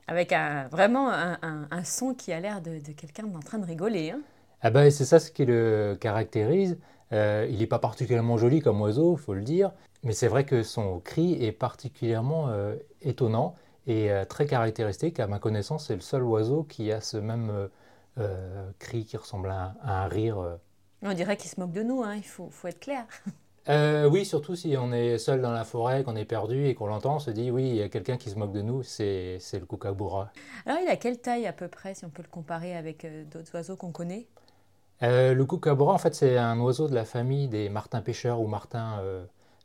Avec 0.07 0.33
vraiment 0.71 1.09
un, 1.11 1.83
son 1.83 2.13
qui 2.13 2.31
a 2.31 2.39
l'air 2.39 2.61
de, 2.61 2.79
quelqu'un 2.91 3.25
en 3.33 3.39
train 3.39 3.57
de 3.57 3.65
rigoler. 3.65 4.11
Hein. 4.11 4.21
Ah 4.61 4.69
ben, 4.69 4.89
c'est 4.89 5.05
ça 5.05 5.19
ce 5.19 5.31
qui 5.31 5.45
le 5.45 5.97
caractérise. 5.99 6.77
Euh, 7.13 7.47
il 7.49 7.59
n'est 7.59 7.67
pas 7.67 7.79
particulièrement 7.79 8.37
joli 8.37 8.61
comme 8.61 8.81
oiseau, 8.81 9.15
il 9.15 9.21
faut 9.21 9.33
le 9.33 9.41
dire, 9.41 9.71
mais 10.03 10.13
c'est 10.13 10.27
vrai 10.27 10.43
que 10.43 10.63
son 10.63 10.99
cri 10.99 11.43
est 11.43 11.51
particulièrement 11.51 12.49
euh, 12.49 12.75
étonnant 13.01 13.55
et 13.85 14.11
euh, 14.11 14.25
très 14.25 14.47
caractéristique. 14.47 15.19
À 15.19 15.27
ma 15.27 15.39
connaissance, 15.39 15.87
c'est 15.87 15.95
le 15.95 16.01
seul 16.01 16.23
oiseau 16.23 16.63
qui 16.63 16.91
a 16.91 17.01
ce 17.01 17.17
même 17.17 17.69
cri 18.79 19.05
qui 19.05 19.17
ressemble 19.17 19.49
à, 19.49 19.75
un 19.83 20.07
rire. 20.07 20.57
On 21.01 21.13
dirait 21.13 21.37
qu'il 21.37 21.49
se 21.49 21.59
moque 21.59 21.73
de 21.73 21.83
nous, 21.83 22.01
hein, 22.01 22.15
il 22.15 22.23
faut, 22.23 22.49
faut 22.49 22.67
être 22.67 22.79
clair. 22.79 23.05
Euh, 23.67 24.07
oui, 24.07 24.25
surtout 24.25 24.55
si 24.55 24.75
on 24.77 24.91
est 24.91 25.17
seul 25.17 25.41
dans 25.41 25.51
la 25.51 25.63
forêt, 25.63 26.03
qu'on 26.03 26.15
est 26.15 26.25
perdu 26.25 26.67
et 26.67 26.75
qu'on 26.75 26.85
l'entend, 26.85 27.15
on 27.15 27.19
se 27.19 27.31
dit 27.31 27.49
oui, 27.49 27.67
il 27.69 27.75
y 27.75 27.81
a 27.81 27.89
quelqu'un 27.89 28.17
qui 28.17 28.29
se 28.29 28.35
moque 28.35 28.51
de 28.51 28.61
nous, 28.61 28.83
c'est 28.83 29.39
le 29.53 29.65
kookaburra. 29.65 30.29
Alors 30.67 30.79
il 30.83 30.87
a 30.87 30.95
quelle 30.97 31.19
taille 31.19 31.47
à 31.47 31.53
peu 31.53 31.67
près, 31.67 31.95
si 31.95 32.05
on 32.05 32.09
peut 32.09 32.21
le 32.21 32.29
comparer 32.29 32.75
avec 32.75 33.05
euh, 33.05 33.23
d'autres 33.25 33.53
oiseaux 33.55 33.75
qu'on 33.75 33.91
connaît? 33.91 34.27
Euh, 35.01 35.33
Le 35.33 35.45
kookaburra, 35.45 35.93
en 35.93 35.97
fait, 35.97 36.13
c'est 36.13 36.37
un 36.37 36.59
oiseau 36.59 36.87
de 36.87 36.93
la 36.93 37.05
famille 37.05 37.47
des 37.47 37.69
martins 37.69 38.01
pêcheurs 38.01 38.39
ou 38.39 38.47
martins 38.47 39.01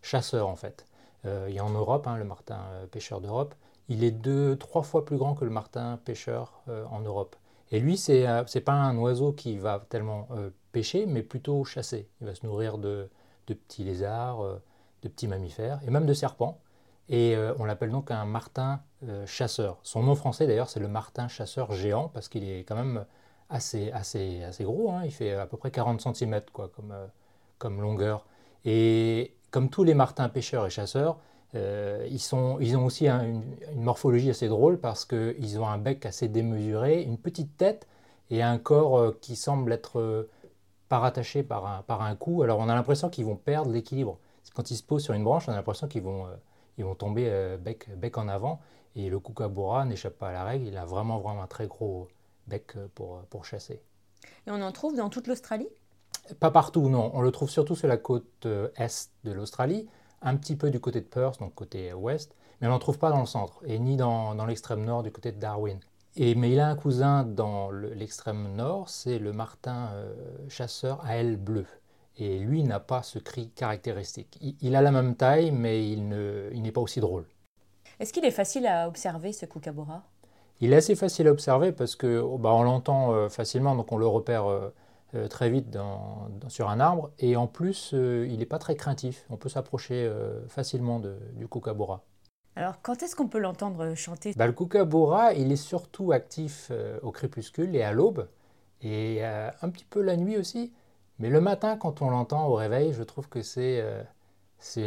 chasseurs, 0.02 0.48
en 0.48 0.56
fait. 0.56 0.86
il 1.24 1.54
y 1.54 1.58
a 1.58 1.64
en 1.64 1.70
Europe, 1.70 2.06
hein, 2.06 2.16
le 2.16 2.24
martin 2.24 2.58
pêcheur 2.90 3.20
d'Europe. 3.20 3.54
Il 3.88 4.02
est 4.02 4.10
deux, 4.12 4.56
trois 4.56 4.82
fois 4.82 5.04
plus 5.04 5.18
grand 5.18 5.34
que 5.34 5.44
le 5.44 5.50
martin 5.50 5.98
pêcheur 6.04 6.62
en 6.90 7.00
Europe. 7.00 7.36
Et 7.70 7.78
lui, 7.80 7.96
c'est 7.96 8.26
n'est 8.54 8.60
pas 8.60 8.72
un 8.72 8.96
oiseau 8.96 9.32
qui 9.32 9.56
va 9.56 9.84
tellement 9.88 10.26
pêcher, 10.72 11.06
mais 11.06 11.22
plutôt 11.22 11.64
chasser. 11.64 12.08
Il 12.20 12.26
va 12.26 12.34
se 12.34 12.44
nourrir 12.44 12.78
de, 12.78 13.08
de 13.50 13.58
petits 13.58 13.84
lézards, 13.84 14.42
de 15.02 15.08
petits 15.08 15.28
mammifères 15.28 15.80
et 15.86 15.90
même 15.90 16.06
de 16.06 16.14
serpents. 16.14 16.58
Et 17.08 17.36
on 17.58 17.64
l'appelle 17.64 17.90
donc 17.90 18.10
un 18.10 18.24
martin 18.24 18.80
chasseur. 19.26 19.78
Son 19.82 20.02
nom 20.02 20.14
français 20.14 20.46
d'ailleurs, 20.46 20.68
c'est 20.68 20.80
le 20.80 20.88
martin 20.88 21.26
chasseur 21.28 21.72
géant 21.72 22.08
parce 22.08 22.28
qu'il 22.28 22.48
est 22.48 22.60
quand 22.60 22.76
même 22.76 23.04
assez, 23.48 23.90
assez, 23.90 24.40
gros. 24.60 24.92
Hein. 24.92 25.02
Il 25.04 25.10
fait 25.10 25.32
à 25.32 25.46
peu 25.46 25.56
près 25.56 25.70
40 25.70 26.14
cm 26.14 26.40
quoi, 26.52 26.68
comme, 26.68 26.94
comme 27.58 27.80
longueur. 27.80 28.24
Et 28.64 29.34
comme 29.50 29.70
tous 29.70 29.84
les 29.84 29.94
martins 29.94 30.28
pêcheurs 30.28 30.66
et 30.66 30.70
chasseurs, 30.70 31.18
euh, 31.54 32.06
ils, 32.10 32.20
sont, 32.20 32.58
ils, 32.60 32.76
ont 32.76 32.84
aussi 32.84 33.08
une, 33.08 33.42
morphologie 33.74 34.30
assez 34.30 34.48
drôle 34.48 34.78
parce 34.78 35.04
qu'ils 35.04 35.58
ont 35.58 35.66
un 35.66 35.78
bec 35.78 36.06
assez 36.06 36.28
démesuré, 36.28 37.02
une 37.02 37.18
petite 37.18 37.56
tête 37.56 37.88
et 38.30 38.42
un 38.42 38.58
corps 38.58 38.98
euh, 38.98 39.18
qui 39.20 39.34
semble 39.34 39.72
être 39.72 40.28
euh, 40.90 40.96
parattaché 40.96 41.42
par 41.42 41.66
un, 41.66 41.82
par 41.82 42.02
un 42.02 42.14
cou. 42.16 42.42
Alors 42.42 42.58
on 42.58 42.68
a 42.68 42.74
l'impression 42.74 43.08
qu'ils 43.08 43.24
vont 43.24 43.36
perdre 43.36 43.70
l'équilibre. 43.70 44.18
Quand 44.54 44.70
ils 44.70 44.76
se 44.76 44.82
posent 44.82 45.04
sur 45.04 45.14
une 45.14 45.24
branche, 45.24 45.48
on 45.48 45.52
a 45.52 45.56
l'impression 45.56 45.86
qu'ils 45.86 46.02
vont, 46.02 46.26
ils 46.78 46.84
vont 46.84 46.94
tomber 46.94 47.56
bec, 47.60 47.88
bec 47.96 48.18
en 48.18 48.26
avant. 48.26 48.60
Et 48.96 49.08
le 49.08 49.20
kookaburra 49.20 49.84
n'échappe 49.84 50.18
pas 50.18 50.30
à 50.30 50.32
la 50.32 50.44
règle, 50.44 50.66
il 50.66 50.76
a 50.76 50.84
vraiment, 50.84 51.18
vraiment 51.18 51.42
un 51.42 51.46
très 51.46 51.68
gros 51.68 52.08
bec 52.48 52.74
pour, 52.96 53.20
pour 53.30 53.44
chasser. 53.44 53.80
Et 54.46 54.50
on 54.50 54.60
en 54.60 54.72
trouve 54.72 54.96
dans 54.96 55.08
toute 55.08 55.28
l'Australie? 55.28 55.68
Pas 56.40 56.50
partout, 56.50 56.88
non. 56.88 57.12
On 57.14 57.20
le 57.20 57.30
trouve 57.30 57.48
surtout 57.48 57.76
sur 57.76 57.86
la 57.86 57.96
côte 57.96 58.46
est 58.76 59.10
de 59.24 59.32
l'Australie 59.32 59.88
un 60.22 60.36
petit 60.36 60.56
peu 60.56 60.70
du 60.70 60.80
côté 60.80 61.00
de 61.00 61.06
Perth, 61.06 61.40
donc 61.40 61.54
côté 61.54 61.92
ouest, 61.92 62.34
mais 62.60 62.66
on 62.66 62.70
n'en 62.70 62.78
trouve 62.78 62.98
pas 62.98 63.10
dans 63.10 63.20
le 63.20 63.26
centre, 63.26 63.60
et 63.64 63.78
ni 63.78 63.96
dans, 63.96 64.34
l'extrême 64.46 64.84
nord 64.84 65.02
du 65.02 65.10
côté 65.10 65.32
de 65.32 65.38
Darwin. 65.38 65.78
Et, 66.16 66.34
mais 66.34 66.50
il 66.50 66.60
a 66.60 66.68
un 66.68 66.76
cousin 66.76 67.24
dans 67.24 67.70
l'extrême 67.70 68.54
nord, 68.56 68.88
c'est 68.88 69.18
le 69.18 69.32
martin 69.32 69.90
euh, 69.92 70.14
chasseur 70.48 71.04
à 71.04 71.16
ailes 71.16 71.36
bleues. 71.36 71.66
Et 72.16 72.38
lui 72.38 72.64
n'a 72.64 72.80
pas 72.80 73.02
ce 73.02 73.18
cri 73.18 73.50
caractéristique. 73.50 74.38
Il, 74.60 74.76
a 74.76 74.82
la 74.82 74.90
même 74.90 75.14
taille, 75.14 75.52
mais 75.52 75.88
il 75.88 76.08
n'est 76.08 76.72
pas 76.72 76.80
aussi 76.80 77.00
drôle. 77.00 77.24
Est-ce 77.98 78.12
qu'il 78.12 78.24
est 78.24 78.30
facile 78.30 78.66
à 78.66 78.88
observer 78.88 79.32
ce 79.32 79.46
kookaburra 79.46 80.02
Il 80.60 80.72
est 80.72 80.76
assez 80.76 80.96
facile 80.96 81.28
à 81.28 81.32
observer 81.32 81.72
parce 81.72 81.96
que 81.96 82.18
oh, 82.18 82.36
bah, 82.36 82.52
on 82.52 82.62
l'entend 82.62 83.12
euh, 83.12 83.28
facilement, 83.28 83.74
donc 83.74 83.92
on 83.92 83.96
le 83.96 84.06
repère 84.06 84.46
euh, 84.46 85.28
très 85.28 85.48
vite 85.48 85.78
sur 86.48 86.68
un 86.68 86.80
arbre. 86.80 87.10
Et 87.20 87.36
en 87.36 87.46
plus, 87.46 87.92
il 87.92 88.36
n'est 88.38 88.46
pas 88.46 88.58
très 88.58 88.74
craintif. 88.74 89.24
On 89.30 89.36
peut 89.36 89.48
s'approcher 89.48 90.10
facilement 90.48 91.00
du 91.00 91.48
kookaburra. 91.48 92.04
Alors, 92.56 92.82
quand 92.82 93.02
est-ce 93.02 93.16
qu'on 93.16 93.28
peut 93.28 93.38
l'entendre 93.38 93.94
chanter? 93.94 94.34
Le 94.36 94.52
kookaburra, 94.52 95.32
il 95.34 95.52
est 95.52 95.56
surtout 95.56 96.12
actif 96.12 96.70
au 97.02 97.10
crépuscule 97.10 97.74
et 97.76 97.82
à 97.82 97.92
l'aube, 97.92 98.26
et 98.82 99.24
un 99.24 99.68
petit 99.70 99.84
peu 99.84 100.02
la 100.02 100.16
nuit 100.16 100.36
aussi. 100.36 100.72
Mais 101.20 101.30
le 101.30 101.40
matin, 101.40 101.76
quand 101.76 102.02
on 102.02 102.10
l'entend 102.10 102.48
au 102.48 102.54
réveil, 102.54 102.92
je 102.92 103.02
trouve 103.02 103.28
que 103.28 103.40
c'est 103.40 103.84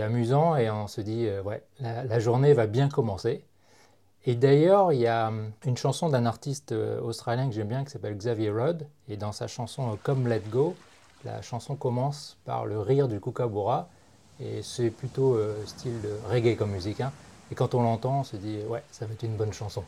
amusant 0.02 0.56
et 0.56 0.70
on 0.70 0.88
se 0.88 1.02
dit, 1.02 1.28
ouais, 1.46 1.64
la, 1.80 2.20
journée 2.20 2.54
va 2.54 2.68
bien 2.68 2.90
commencer. 2.90 3.46
Et 4.26 4.36
d'ailleurs, 4.36 4.94
il 4.94 5.02
y 5.02 5.08
a 5.08 5.28
hum, 5.28 5.52
une 5.66 5.78
chanson 5.78 6.10
d'un 6.10 6.26
artiste 6.26 6.72
euh, 6.72 7.02
australien 7.02 7.48
que 7.48 7.54
j'aime 7.54 7.68
bien 7.68 7.84
qui 7.84 7.92
s'appelle 7.92 8.16
Xavier 8.16 8.52
Rudd. 8.52 8.88
Et 9.10 9.18
dans 9.18 9.34
sa 9.34 9.48
chanson 9.48 9.92
euh, 9.92 9.96
Come 10.02 10.28
Let 10.28 10.44
Go, 10.50 10.76
la 11.26 11.42
chanson 11.42 11.76
commence 11.76 12.38
par 12.46 12.66
le 12.66 12.80
rire 12.80 13.08
du 13.08 13.20
kookaburra. 13.20 13.90
Et 14.40 14.62
c'est 14.62 14.90
plutôt 14.90 15.36
euh, 15.36 15.56
style 15.66 16.00
reggae 16.30 16.56
comme 16.56 16.72
musique. 16.72 17.02
Hein. 17.02 17.12
Et 17.52 17.56
quand 17.56 17.76
on 17.76 17.84
l'entend, 17.84 18.22
on 18.22 18.24
se 18.24 18.36
dit, 18.36 18.60
ouais, 18.68 18.84
ça 18.92 19.06
va 19.06 19.14
être 19.14 19.24
une 19.24 19.36
bonne 19.36 19.54
chanson. 19.54 19.84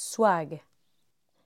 Swag. 0.00 0.62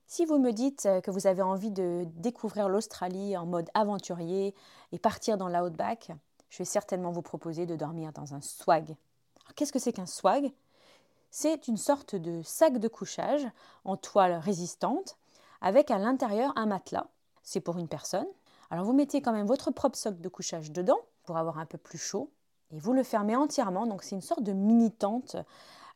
Si 0.06 0.24
vous 0.24 0.38
me 0.38 0.52
dites 0.52 0.88
que 1.02 1.10
vous 1.10 1.26
avez 1.26 1.42
envie 1.42 1.72
de 1.72 2.06
découvrir 2.14 2.68
l'Australie 2.68 3.36
en 3.36 3.46
mode 3.46 3.68
aventurier 3.74 4.54
et 4.92 4.98
partir 5.00 5.36
dans 5.36 5.48
l'outback, 5.48 6.12
je 6.50 6.58
vais 6.58 6.64
certainement 6.64 7.10
vous 7.10 7.20
proposer 7.20 7.66
de 7.66 7.74
dormir 7.74 8.12
dans 8.12 8.32
un 8.32 8.40
swag. 8.40 8.96
Qu'est-ce 9.56 9.72
que 9.72 9.80
c'est 9.80 9.92
qu'un 9.92 10.06
swag? 10.06 10.52
C'est 11.30 11.66
une 11.66 11.76
sorte 11.76 12.14
de 12.14 12.42
sac 12.42 12.78
de 12.78 12.86
couchage 12.86 13.44
en 13.84 13.96
toile 13.96 14.34
résistante 14.34 15.18
avec 15.60 15.90
à 15.90 15.98
l'intérieur 15.98 16.52
un 16.54 16.66
matelas. 16.66 17.08
C'est 17.42 17.60
pour 17.60 17.78
une 17.78 17.88
personne. 17.88 18.28
Alors 18.70 18.84
vous 18.84 18.92
mettez 18.92 19.20
quand 19.20 19.32
même 19.32 19.48
votre 19.48 19.72
propre 19.72 19.98
socle 19.98 20.20
de 20.20 20.28
couchage 20.28 20.70
dedans 20.70 21.00
pour 21.24 21.38
avoir 21.38 21.58
un 21.58 21.66
peu 21.66 21.76
plus 21.78 21.98
chaud 21.98 22.30
et 22.70 22.78
vous 22.78 22.92
le 22.92 23.02
fermez 23.02 23.34
entièrement. 23.34 23.88
Donc 23.88 24.04
c'est 24.04 24.14
une 24.14 24.22
sorte 24.22 24.44
de 24.44 24.52
mini 24.52 24.92
tente 24.92 25.36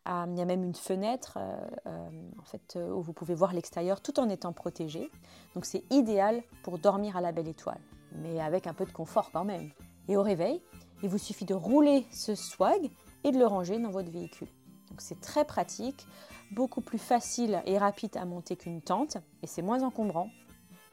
il 0.09 0.39
y 0.39 0.41
a 0.41 0.45
même 0.45 0.65
une 0.65 0.75
fenêtre 0.75 1.35
euh, 1.37 1.57
euh, 1.87 2.09
en 2.39 2.45
fait, 2.45 2.77
euh, 2.77 2.91
où 2.91 3.03
vous 3.03 3.13
pouvez 3.13 3.35
voir 3.35 3.53
l'extérieur 3.53 4.01
tout 4.01 4.19
en 4.19 4.29
étant 4.29 4.53
protégé. 4.53 5.11
Donc 5.55 5.67
c'est 5.67 5.85
idéal 5.91 6.43
pour 6.63 6.79
dormir 6.79 7.17
à 7.17 7.21
la 7.21 7.33
belle 7.33 7.49
étoile, 7.49 7.81
mais 8.13 8.41
avec 8.41 8.67
un 8.67 8.75
peu 8.75 8.87
de 8.87 8.93
confort 8.93 9.31
quand 9.33 9.45
même. 9.45 9.71
Et 10.09 10.17
au 10.17 10.23
réveil, 10.23 10.63
il 11.03 11.11
vous 11.11 11.19
suffit 11.19 11.45
de 11.45 11.55
rouler 11.55 12.07
ce 12.11 12.35
swag 12.35 12.91
et 13.25 13.33
de 13.33 13.39
le 13.39 13.47
ranger 13.47 13.79
dans 13.79 13.91
votre 13.91 14.11
véhicule. 14.11 14.49
Donc 14.89 15.03
c'est 15.03 15.21
très 15.21 15.45
pratique, 15.45 16.07
beaucoup 16.53 16.81
plus 16.81 16.99
facile 16.99 17.63
et 17.67 17.77
rapide 17.77 18.17
à 18.17 18.25
monter 18.25 18.57
qu'une 18.57 18.81
tente, 18.81 19.19
et 19.43 19.47
c'est 19.47 19.63
moins 19.63 19.83
encombrant. 19.83 20.31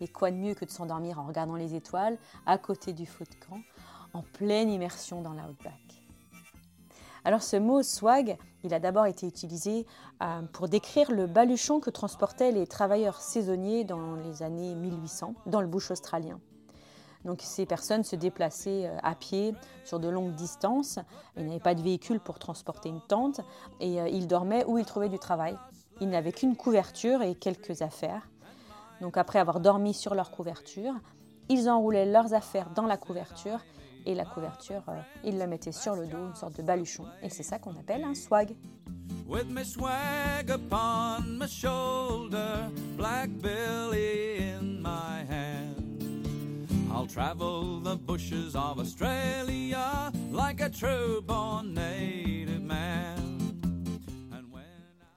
Et 0.01 0.09
quoi 0.09 0.29
de 0.29 0.35
mieux 0.35 0.55
que 0.55 0.65
de 0.65 0.71
s'endormir 0.71 1.19
en 1.19 1.25
regardant 1.25 1.55
les 1.55 1.73
étoiles 1.73 2.17
à 2.45 2.57
côté 2.57 2.91
du 2.91 3.05
feu 3.05 3.23
de 3.23 3.45
camp, 3.45 3.61
en 4.13 4.23
pleine 4.23 4.69
immersion 4.69 5.21
dans 5.21 5.31
l'outback. 5.31 5.84
Alors 7.25 7.41
ce 7.41 7.55
mot 7.55 7.81
swag, 7.81 8.37
il 8.63 8.71
a 8.75 8.79
d'abord 8.79 9.07
été 9.07 9.25
utilisé 9.25 9.87
euh, 10.21 10.43
pour 10.53 10.69
décrire 10.69 11.11
le 11.11 11.25
baluchon 11.25 11.79
que 11.79 11.89
transportaient 11.89 12.51
les 12.51 12.67
travailleurs 12.67 13.19
saisonniers 13.19 13.83
dans 13.83 14.13
les 14.13 14.43
années 14.43 14.75
1800 14.75 15.33
dans 15.47 15.59
le 15.59 15.65
bush 15.65 15.89
australien. 15.89 16.39
Donc 17.23 17.41
ces 17.41 17.65
personnes 17.65 18.03
se 18.03 18.15
déplaçaient 18.15 18.85
euh, 18.85 18.97
à 19.01 19.15
pied 19.15 19.55
sur 19.85 19.99
de 19.99 20.07
longues 20.07 20.35
distances, 20.35 20.99
ils 21.35 21.47
n'avaient 21.47 21.59
pas 21.59 21.73
de 21.73 21.81
véhicule 21.81 22.19
pour 22.19 22.37
transporter 22.37 22.89
une 22.89 23.01
tente 23.01 23.41
et 23.79 23.99
euh, 23.99 24.07
ils 24.07 24.27
dormaient 24.27 24.63
où 24.67 24.77
ils 24.77 24.85
trouvaient 24.85 25.09
du 25.09 25.17
travail. 25.17 25.57
Ils 26.01 26.09
n'avaient 26.09 26.31
qu'une 26.31 26.55
couverture 26.55 27.23
et 27.23 27.33
quelques 27.33 27.81
affaires. 27.81 28.29
Donc 29.01 29.17
après 29.17 29.39
avoir 29.39 29.59
dormi 29.59 29.95
sur 29.95 30.13
leur 30.13 30.29
couverture, 30.29 30.93
ils 31.49 31.71
enroulaient 31.71 32.05
leurs 32.05 32.35
affaires 32.35 32.69
dans 32.69 32.85
la 32.85 32.97
couverture 32.97 33.61
et 34.05 34.15
la 34.15 34.25
couverture, 34.25 34.83
euh, 34.89 34.99
il 35.23 35.37
la 35.37 35.47
mettait 35.47 35.71
sur 35.71 35.95
le 35.95 36.07
dos, 36.07 36.27
une 36.27 36.35
sorte 36.35 36.57
de 36.57 36.63
baluchon, 36.63 37.05
et 37.21 37.29
c'est 37.29 37.43
ça 37.43 37.59
qu'on 37.59 37.75
appelle 37.75 38.03
un 38.03 38.15
swag. 38.15 38.55
With 39.27 39.49
my 39.49 39.65
swag 39.65 40.49
upon 40.49 41.37
my 41.39 41.47
shoulder, 41.47 42.69
black 42.95 43.29
Billy 43.29 44.53
in 44.53 44.81
my 44.81 45.23
hand. 45.27 45.75
I'll 46.91 47.07
travel 47.07 47.81
the 47.81 47.97
bushes 47.97 48.55
of 48.55 48.79
Australia 48.79 50.11
like 50.31 50.61
a 50.61 50.69
true 50.69 51.21
born 51.21 51.73
native 51.73 52.61
man. 52.61 53.15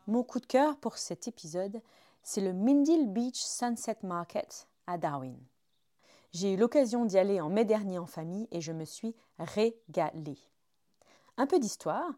Mon 0.08 0.22
coup 0.22 0.40
de 0.40 0.46
cœur 0.46 0.78
pour 0.78 0.96
cet 0.96 1.28
épisode, 1.28 1.82
c'est 2.22 2.40
le 2.40 2.54
Mindil 2.54 3.08
Beach 3.08 3.36
Sunset 3.36 3.98
Market 4.02 4.66
à 4.86 4.96
Darwin. 4.96 5.36
J'ai 6.32 6.52
eu 6.52 6.56
l'occasion 6.56 7.04
d'y 7.04 7.18
aller 7.18 7.40
en 7.40 7.48
mai 7.48 7.64
dernier 7.64 7.98
en 7.98 8.06
famille 8.06 8.48
et 8.50 8.60
je 8.60 8.72
me 8.72 8.84
suis 8.84 9.14
régalée. 9.38 10.38
Un 11.36 11.46
peu 11.46 11.58
d'histoire. 11.58 12.10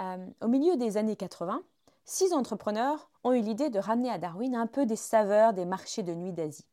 Euh, 0.00 0.26
au 0.40 0.48
milieu 0.48 0.76
des 0.76 0.96
années 0.96 1.16
80, 1.16 1.62
six 2.04 2.32
entrepreneurs 2.32 3.10
ont 3.22 3.32
eu 3.32 3.40
l'idée 3.40 3.70
de 3.70 3.78
ramener 3.78 4.10
à 4.10 4.18
Darwin 4.18 4.56
un 4.56 4.66
peu 4.66 4.86
des 4.86 4.96
saveurs 4.96 5.52
des 5.52 5.66
marchés 5.66 6.02
de 6.02 6.14
nuit 6.14 6.32
d'Asie. 6.32 6.66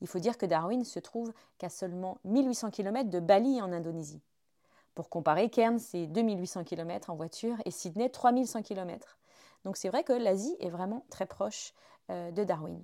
Il 0.00 0.06
faut 0.06 0.18
dire 0.18 0.38
que 0.38 0.46
Darwin 0.46 0.84
se 0.84 0.98
trouve 0.98 1.32
qu'à 1.58 1.68
seulement 1.68 2.18
1800 2.24 2.70
km 2.70 3.10
de 3.10 3.20
Bali 3.20 3.60
en 3.60 3.70
Indonésie. 3.70 4.22
Pour 4.94 5.10
comparer, 5.10 5.50
Cairns, 5.50 5.78
c'est 5.78 6.06
2800 6.06 6.64
km 6.64 7.10
en 7.10 7.16
voiture 7.16 7.56
et 7.64 7.70
Sydney, 7.70 8.08
3100 8.08 8.62
km. 8.62 9.18
Donc 9.64 9.76
c'est 9.76 9.88
vrai 9.88 10.04
que 10.04 10.14
l'Asie 10.14 10.56
est 10.60 10.70
vraiment 10.70 11.04
très 11.10 11.26
proche 11.26 11.74
euh, 12.10 12.30
de 12.30 12.44
Darwin. 12.44 12.80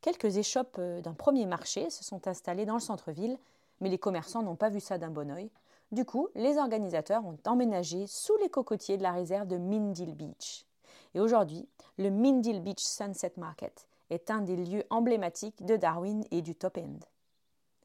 Quelques 0.00 0.36
échoppes 0.36 0.76
euh, 0.78 1.00
d'un 1.00 1.14
premier 1.14 1.46
marché 1.46 1.90
se 1.90 2.04
sont 2.04 2.28
installées 2.28 2.66
dans 2.66 2.74
le 2.74 2.80
centre-ville, 2.80 3.38
mais 3.80 3.88
les 3.88 3.98
commerçants 3.98 4.42
n'ont 4.42 4.56
pas 4.56 4.68
vu 4.68 4.80
ça 4.80 4.98
d'un 4.98 5.10
bon 5.10 5.30
oeil. 5.30 5.50
Du 5.90 6.04
coup, 6.04 6.28
les 6.34 6.58
organisateurs 6.58 7.24
ont 7.24 7.38
emménagé 7.46 8.06
sous 8.06 8.36
les 8.38 8.48
cocotiers 8.48 8.96
de 8.96 9.02
la 9.02 9.12
réserve 9.12 9.48
de 9.48 9.56
Mindil 9.56 10.14
Beach. 10.14 10.66
Et 11.14 11.20
aujourd'hui, 11.20 11.66
le 11.96 12.10
Mindil 12.10 12.60
Beach 12.60 12.82
Sunset 12.82 13.32
Market 13.38 13.88
est 14.10 14.30
un 14.30 14.40
des 14.40 14.56
lieux 14.56 14.84
emblématiques 14.90 15.64
de 15.64 15.76
Darwin 15.76 16.24
et 16.30 16.42
du 16.42 16.54
Top 16.54 16.78
End. 16.78 16.98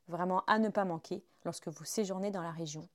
Vraiment 0.08 0.43
à 0.47 0.60
ne 0.60 0.69
pas 0.69 0.86
manquer 0.86 1.23
lorsque 1.45 1.69
vous 1.69 1.86
séjournez 1.86 2.30
dans 2.30 2.41
la 2.41 2.52
région. 2.52 2.88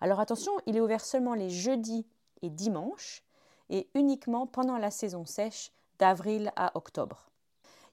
Alors 0.00 0.20
attention, 0.20 0.52
il 0.66 0.76
est 0.76 0.80
ouvert 0.80 1.04
seulement 1.04 1.34
les 1.34 1.50
jeudis 1.50 2.06
et 2.42 2.50
dimanches 2.50 3.24
et 3.70 3.88
uniquement 3.94 4.46
pendant 4.46 4.78
la 4.78 4.90
saison 4.90 5.24
sèche 5.24 5.72
d'avril 5.98 6.52
à 6.56 6.76
octobre. 6.76 7.31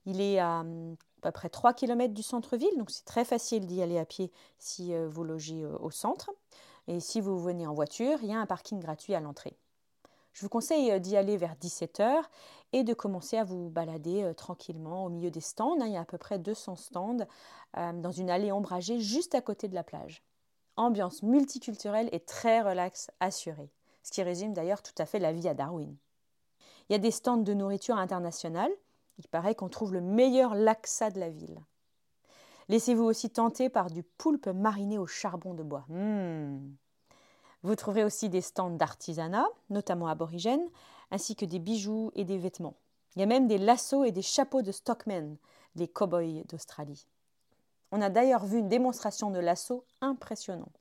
Il 0.05 0.21
est 0.21 0.39
à 0.39 0.61
hum, 0.61 0.95
à 1.19 1.21
peu 1.23 1.31
près 1.31 1.49
3 1.49 1.73
km 1.73 2.13
du 2.13 2.23
centre-ville, 2.23 2.75
donc 2.77 2.89
c'est 2.91 3.05
très 3.05 3.25
facile 3.25 3.67
d'y 3.67 3.81
aller 3.81 3.99
à 3.99 4.05
pied 4.05 4.31
si 4.57 4.93
euh, 4.93 5.07
vous 5.09 5.23
logez 5.23 5.63
euh, 5.63 5.77
au 5.79 5.91
centre. 5.91 6.31
Et 6.87 6.99
si 6.99 7.21
vous 7.21 7.37
venez 7.37 7.67
en 7.67 7.73
voiture, 7.73 8.17
il 8.21 8.29
y 8.29 8.33
a 8.33 8.39
un 8.39 8.45
parking 8.45 8.79
gratuit 8.79 9.13
à 9.13 9.19
l'entrée. 9.19 9.57
Je 10.31 10.41
vous 10.41 10.49
conseille 10.49 10.91
euh, 10.91 10.99
d'y 10.99 11.17
aller 11.17 11.35
vers 11.37 11.55
17h 11.55 12.21
et 12.71 12.83
de 12.83 12.93
commencer 12.93 13.37
à 13.37 13.43
vous 13.43 13.69
balader 13.69 14.31
tranquillement 14.37 15.05
au 15.05 15.09
milieu 15.09 15.31
des 15.31 15.41
stands. 15.41 15.83
Il 15.85 15.91
y 15.91 15.97
a 15.97 16.01
à 16.01 16.05
peu 16.05 16.17
près 16.17 16.39
200 16.39 16.75
stands 16.75 17.27
dans 17.75 18.11
une 18.11 18.29
allée 18.29 18.51
ombragée 18.51 18.99
juste 18.99 19.33
à 19.35 19.41
côté 19.41 19.67
de 19.67 19.75
la 19.75 19.83
plage 19.83 20.23
ambiance 20.79 21.21
multiculturelle 21.23 22.09
et 22.11 22.21
très 22.21 22.61
relaxe 22.61 23.11
assurée, 23.19 23.69
ce 24.01 24.11
qui 24.11 24.23
résume 24.23 24.53
d'ailleurs 24.53 24.81
tout 24.81 24.93
à 24.97 25.05
fait 25.05 25.19
la 25.19 25.33
vie 25.33 25.47
à 25.47 25.53
Darwin. 25.53 25.95
Il 26.89 26.93
y 26.93 26.95
a 26.95 26.99
des 26.99 27.11
stands 27.11 27.37
de 27.37 27.53
nourriture 27.53 27.97
internationale, 27.97 28.71
il 29.19 29.27
paraît 29.27 29.53
qu'on 29.53 29.69
trouve 29.69 29.93
le 29.93 30.01
meilleur 30.01 30.55
laksa 30.55 31.11
de 31.11 31.19
la 31.19 31.29
ville. 31.29 31.59
Laissez-vous 32.69 33.03
aussi 33.03 33.29
tenter 33.29 33.69
par 33.69 33.89
du 33.89 34.01
poulpe 34.03 34.47
mariné 34.47 34.97
au 34.97 35.07
charbon 35.07 35.53
de 35.53 35.63
bois. 35.63 35.85
Mmh. 35.89 36.57
Vous 37.63 37.75
trouverez 37.75 38.05
aussi 38.05 38.29
des 38.29 38.41
stands 38.41 38.69
d'artisanat, 38.69 39.47
notamment 39.69 40.07
aborigènes, 40.07 40.67
ainsi 41.11 41.35
que 41.35 41.45
des 41.45 41.59
bijoux 41.59 42.11
et 42.15 42.23
des 42.23 42.37
vêtements. 42.37 42.77
Il 43.15 43.19
y 43.19 43.23
a 43.23 43.27
même 43.27 43.47
des 43.47 43.57
lassos 43.57 44.05
et 44.05 44.11
des 44.11 44.21
chapeaux 44.21 44.61
de 44.61 44.71
stockmen, 44.71 45.35
les 45.75 45.87
cow-boys 45.87 46.43
d'Australie. 46.47 47.07
On 47.91 48.01
a 48.01 48.09
d'ailleurs 48.09 48.45
vu 48.45 48.59
une 48.59 48.69
démonstration 48.69 49.31
de 49.31 49.39
l'assaut 49.39 49.83
impressionnant. 49.99 50.71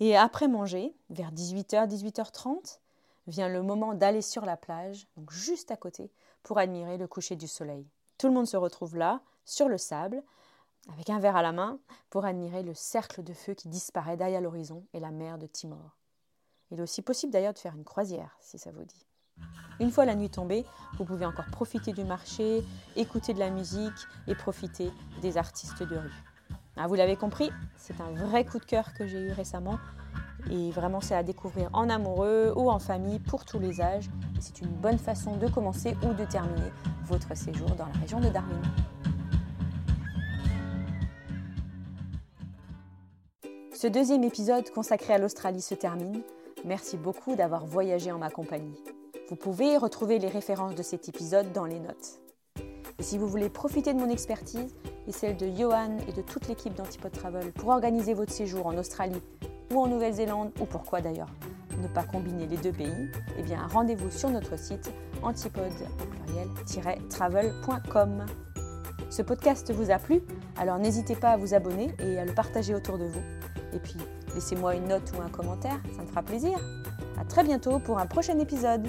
Et 0.00 0.16
après 0.16 0.48
manger, 0.48 0.94
vers 1.10 1.32
18h, 1.32 1.88
18h30, 1.88 2.78
vient 3.26 3.48
le 3.48 3.62
moment 3.62 3.94
d'aller 3.94 4.22
sur 4.22 4.44
la 4.44 4.56
plage, 4.56 5.06
donc 5.16 5.30
juste 5.30 5.70
à 5.70 5.76
côté, 5.76 6.10
pour 6.42 6.58
admirer 6.58 6.98
le 6.98 7.06
coucher 7.06 7.36
du 7.36 7.48
soleil. 7.48 7.86
Tout 8.18 8.28
le 8.28 8.34
monde 8.34 8.46
se 8.46 8.56
retrouve 8.56 8.96
là, 8.96 9.20
sur 9.44 9.68
le 9.68 9.78
sable, 9.78 10.22
avec 10.92 11.10
un 11.10 11.18
verre 11.18 11.36
à 11.36 11.42
la 11.42 11.52
main, 11.52 11.78
pour 12.10 12.24
admirer 12.24 12.62
le 12.62 12.74
cercle 12.74 13.22
de 13.22 13.32
feu 13.32 13.54
qui 13.54 13.68
disparaît 13.68 14.16
derrière 14.16 14.40
l'horizon 14.40 14.86
et 14.92 15.00
la 15.00 15.10
mer 15.10 15.38
de 15.38 15.46
Timor. 15.46 15.96
Il 16.70 16.78
est 16.78 16.82
aussi 16.82 17.02
possible 17.02 17.32
d'ailleurs 17.32 17.54
de 17.54 17.58
faire 17.58 17.74
une 17.74 17.84
croisière, 17.84 18.36
si 18.40 18.58
ça 18.58 18.70
vous 18.70 18.84
dit. 18.84 19.06
Une 19.80 19.90
fois 19.90 20.04
la 20.04 20.14
nuit 20.14 20.30
tombée, 20.30 20.64
vous 20.98 21.04
pouvez 21.04 21.26
encore 21.26 21.50
profiter 21.50 21.92
du 21.92 22.04
marché, 22.04 22.62
écouter 22.94 23.34
de 23.34 23.40
la 23.40 23.50
musique 23.50 23.92
et 24.28 24.34
profiter 24.34 24.90
des 25.20 25.36
artistes 25.36 25.82
de 25.82 25.96
rue. 25.96 26.22
Ah, 26.76 26.86
vous 26.86 26.94
l'avez 26.94 27.16
compris, 27.16 27.50
c'est 27.76 28.00
un 28.00 28.10
vrai 28.12 28.44
coup 28.44 28.58
de 28.58 28.64
cœur 28.64 28.92
que 28.94 29.06
j'ai 29.06 29.20
eu 29.20 29.32
récemment 29.32 29.78
et 30.50 30.70
vraiment 30.70 31.00
c'est 31.00 31.14
à 31.14 31.22
découvrir 31.22 31.70
en 31.72 31.88
amoureux 31.88 32.52
ou 32.56 32.70
en 32.70 32.78
famille 32.78 33.18
pour 33.18 33.44
tous 33.44 33.58
les 33.58 33.80
âges. 33.80 34.10
C'est 34.40 34.60
une 34.60 34.68
bonne 34.68 34.98
façon 34.98 35.36
de 35.36 35.48
commencer 35.48 35.96
ou 36.02 36.12
de 36.12 36.24
terminer 36.24 36.70
votre 37.04 37.36
séjour 37.36 37.70
dans 37.70 37.86
la 37.86 38.00
région 38.00 38.20
de 38.20 38.28
Darwin. 38.28 38.62
Ce 43.74 43.86
deuxième 43.86 44.24
épisode 44.24 44.70
consacré 44.70 45.14
à 45.14 45.18
l'Australie 45.18 45.60
se 45.60 45.74
termine. 45.74 46.22
Merci 46.64 46.96
beaucoup 46.96 47.36
d'avoir 47.36 47.66
voyagé 47.66 48.12
en 48.12 48.18
ma 48.18 48.30
compagnie. 48.30 48.78
Vous 49.28 49.36
pouvez 49.36 49.76
retrouver 49.76 50.18
les 50.18 50.28
références 50.28 50.74
de 50.74 50.82
cet 50.82 51.08
épisode 51.08 51.52
dans 51.52 51.64
les 51.64 51.80
notes. 51.80 52.20
Et 52.98 53.02
si 53.02 53.18
vous 53.18 53.26
voulez 53.26 53.48
profiter 53.48 53.92
de 53.92 53.98
mon 53.98 54.08
expertise 54.08 54.74
et 55.06 55.12
celle 55.12 55.36
de 55.36 55.50
Johan 55.50 55.98
et 56.08 56.12
de 56.12 56.22
toute 56.22 56.48
l'équipe 56.48 56.74
d'Antipode 56.74 57.12
Travel 57.12 57.52
pour 57.52 57.70
organiser 57.70 58.14
votre 58.14 58.32
séjour 58.32 58.66
en 58.66 58.76
Australie 58.78 59.20
ou 59.72 59.80
en 59.80 59.86
Nouvelle-Zélande, 59.86 60.50
ou 60.60 60.64
pourquoi 60.64 61.00
d'ailleurs 61.00 61.30
ne 61.80 61.88
pas 61.88 62.02
combiner 62.02 62.46
les 62.46 62.56
deux 62.56 62.72
pays, 62.72 63.10
eh 63.38 63.42
bien 63.42 63.66
rendez-vous 63.66 64.10
sur 64.10 64.30
notre 64.30 64.58
site 64.58 64.92
antipode 65.22 65.72
travel.com. 67.10 68.26
Ce 69.10 69.22
podcast 69.22 69.72
vous 69.72 69.90
a 69.90 69.98
plu, 69.98 70.22
alors 70.56 70.78
n'hésitez 70.78 71.14
pas 71.14 71.30
à 71.30 71.36
vous 71.36 71.54
abonner 71.54 71.94
et 72.00 72.18
à 72.18 72.24
le 72.24 72.32
partager 72.32 72.74
autour 72.74 72.98
de 72.98 73.04
vous. 73.04 73.22
Et 73.72 73.78
puis, 73.78 73.96
laissez-moi 74.34 74.74
une 74.76 74.88
note 74.88 75.12
ou 75.16 75.22
un 75.22 75.28
commentaire, 75.28 75.80
ça 75.96 76.02
me 76.02 76.06
fera 76.06 76.22
plaisir. 76.22 76.58
À 77.20 77.24
très 77.24 77.44
bientôt 77.44 77.78
pour 77.78 77.98
un 77.98 78.06
prochain 78.06 78.38
épisode. 78.38 78.86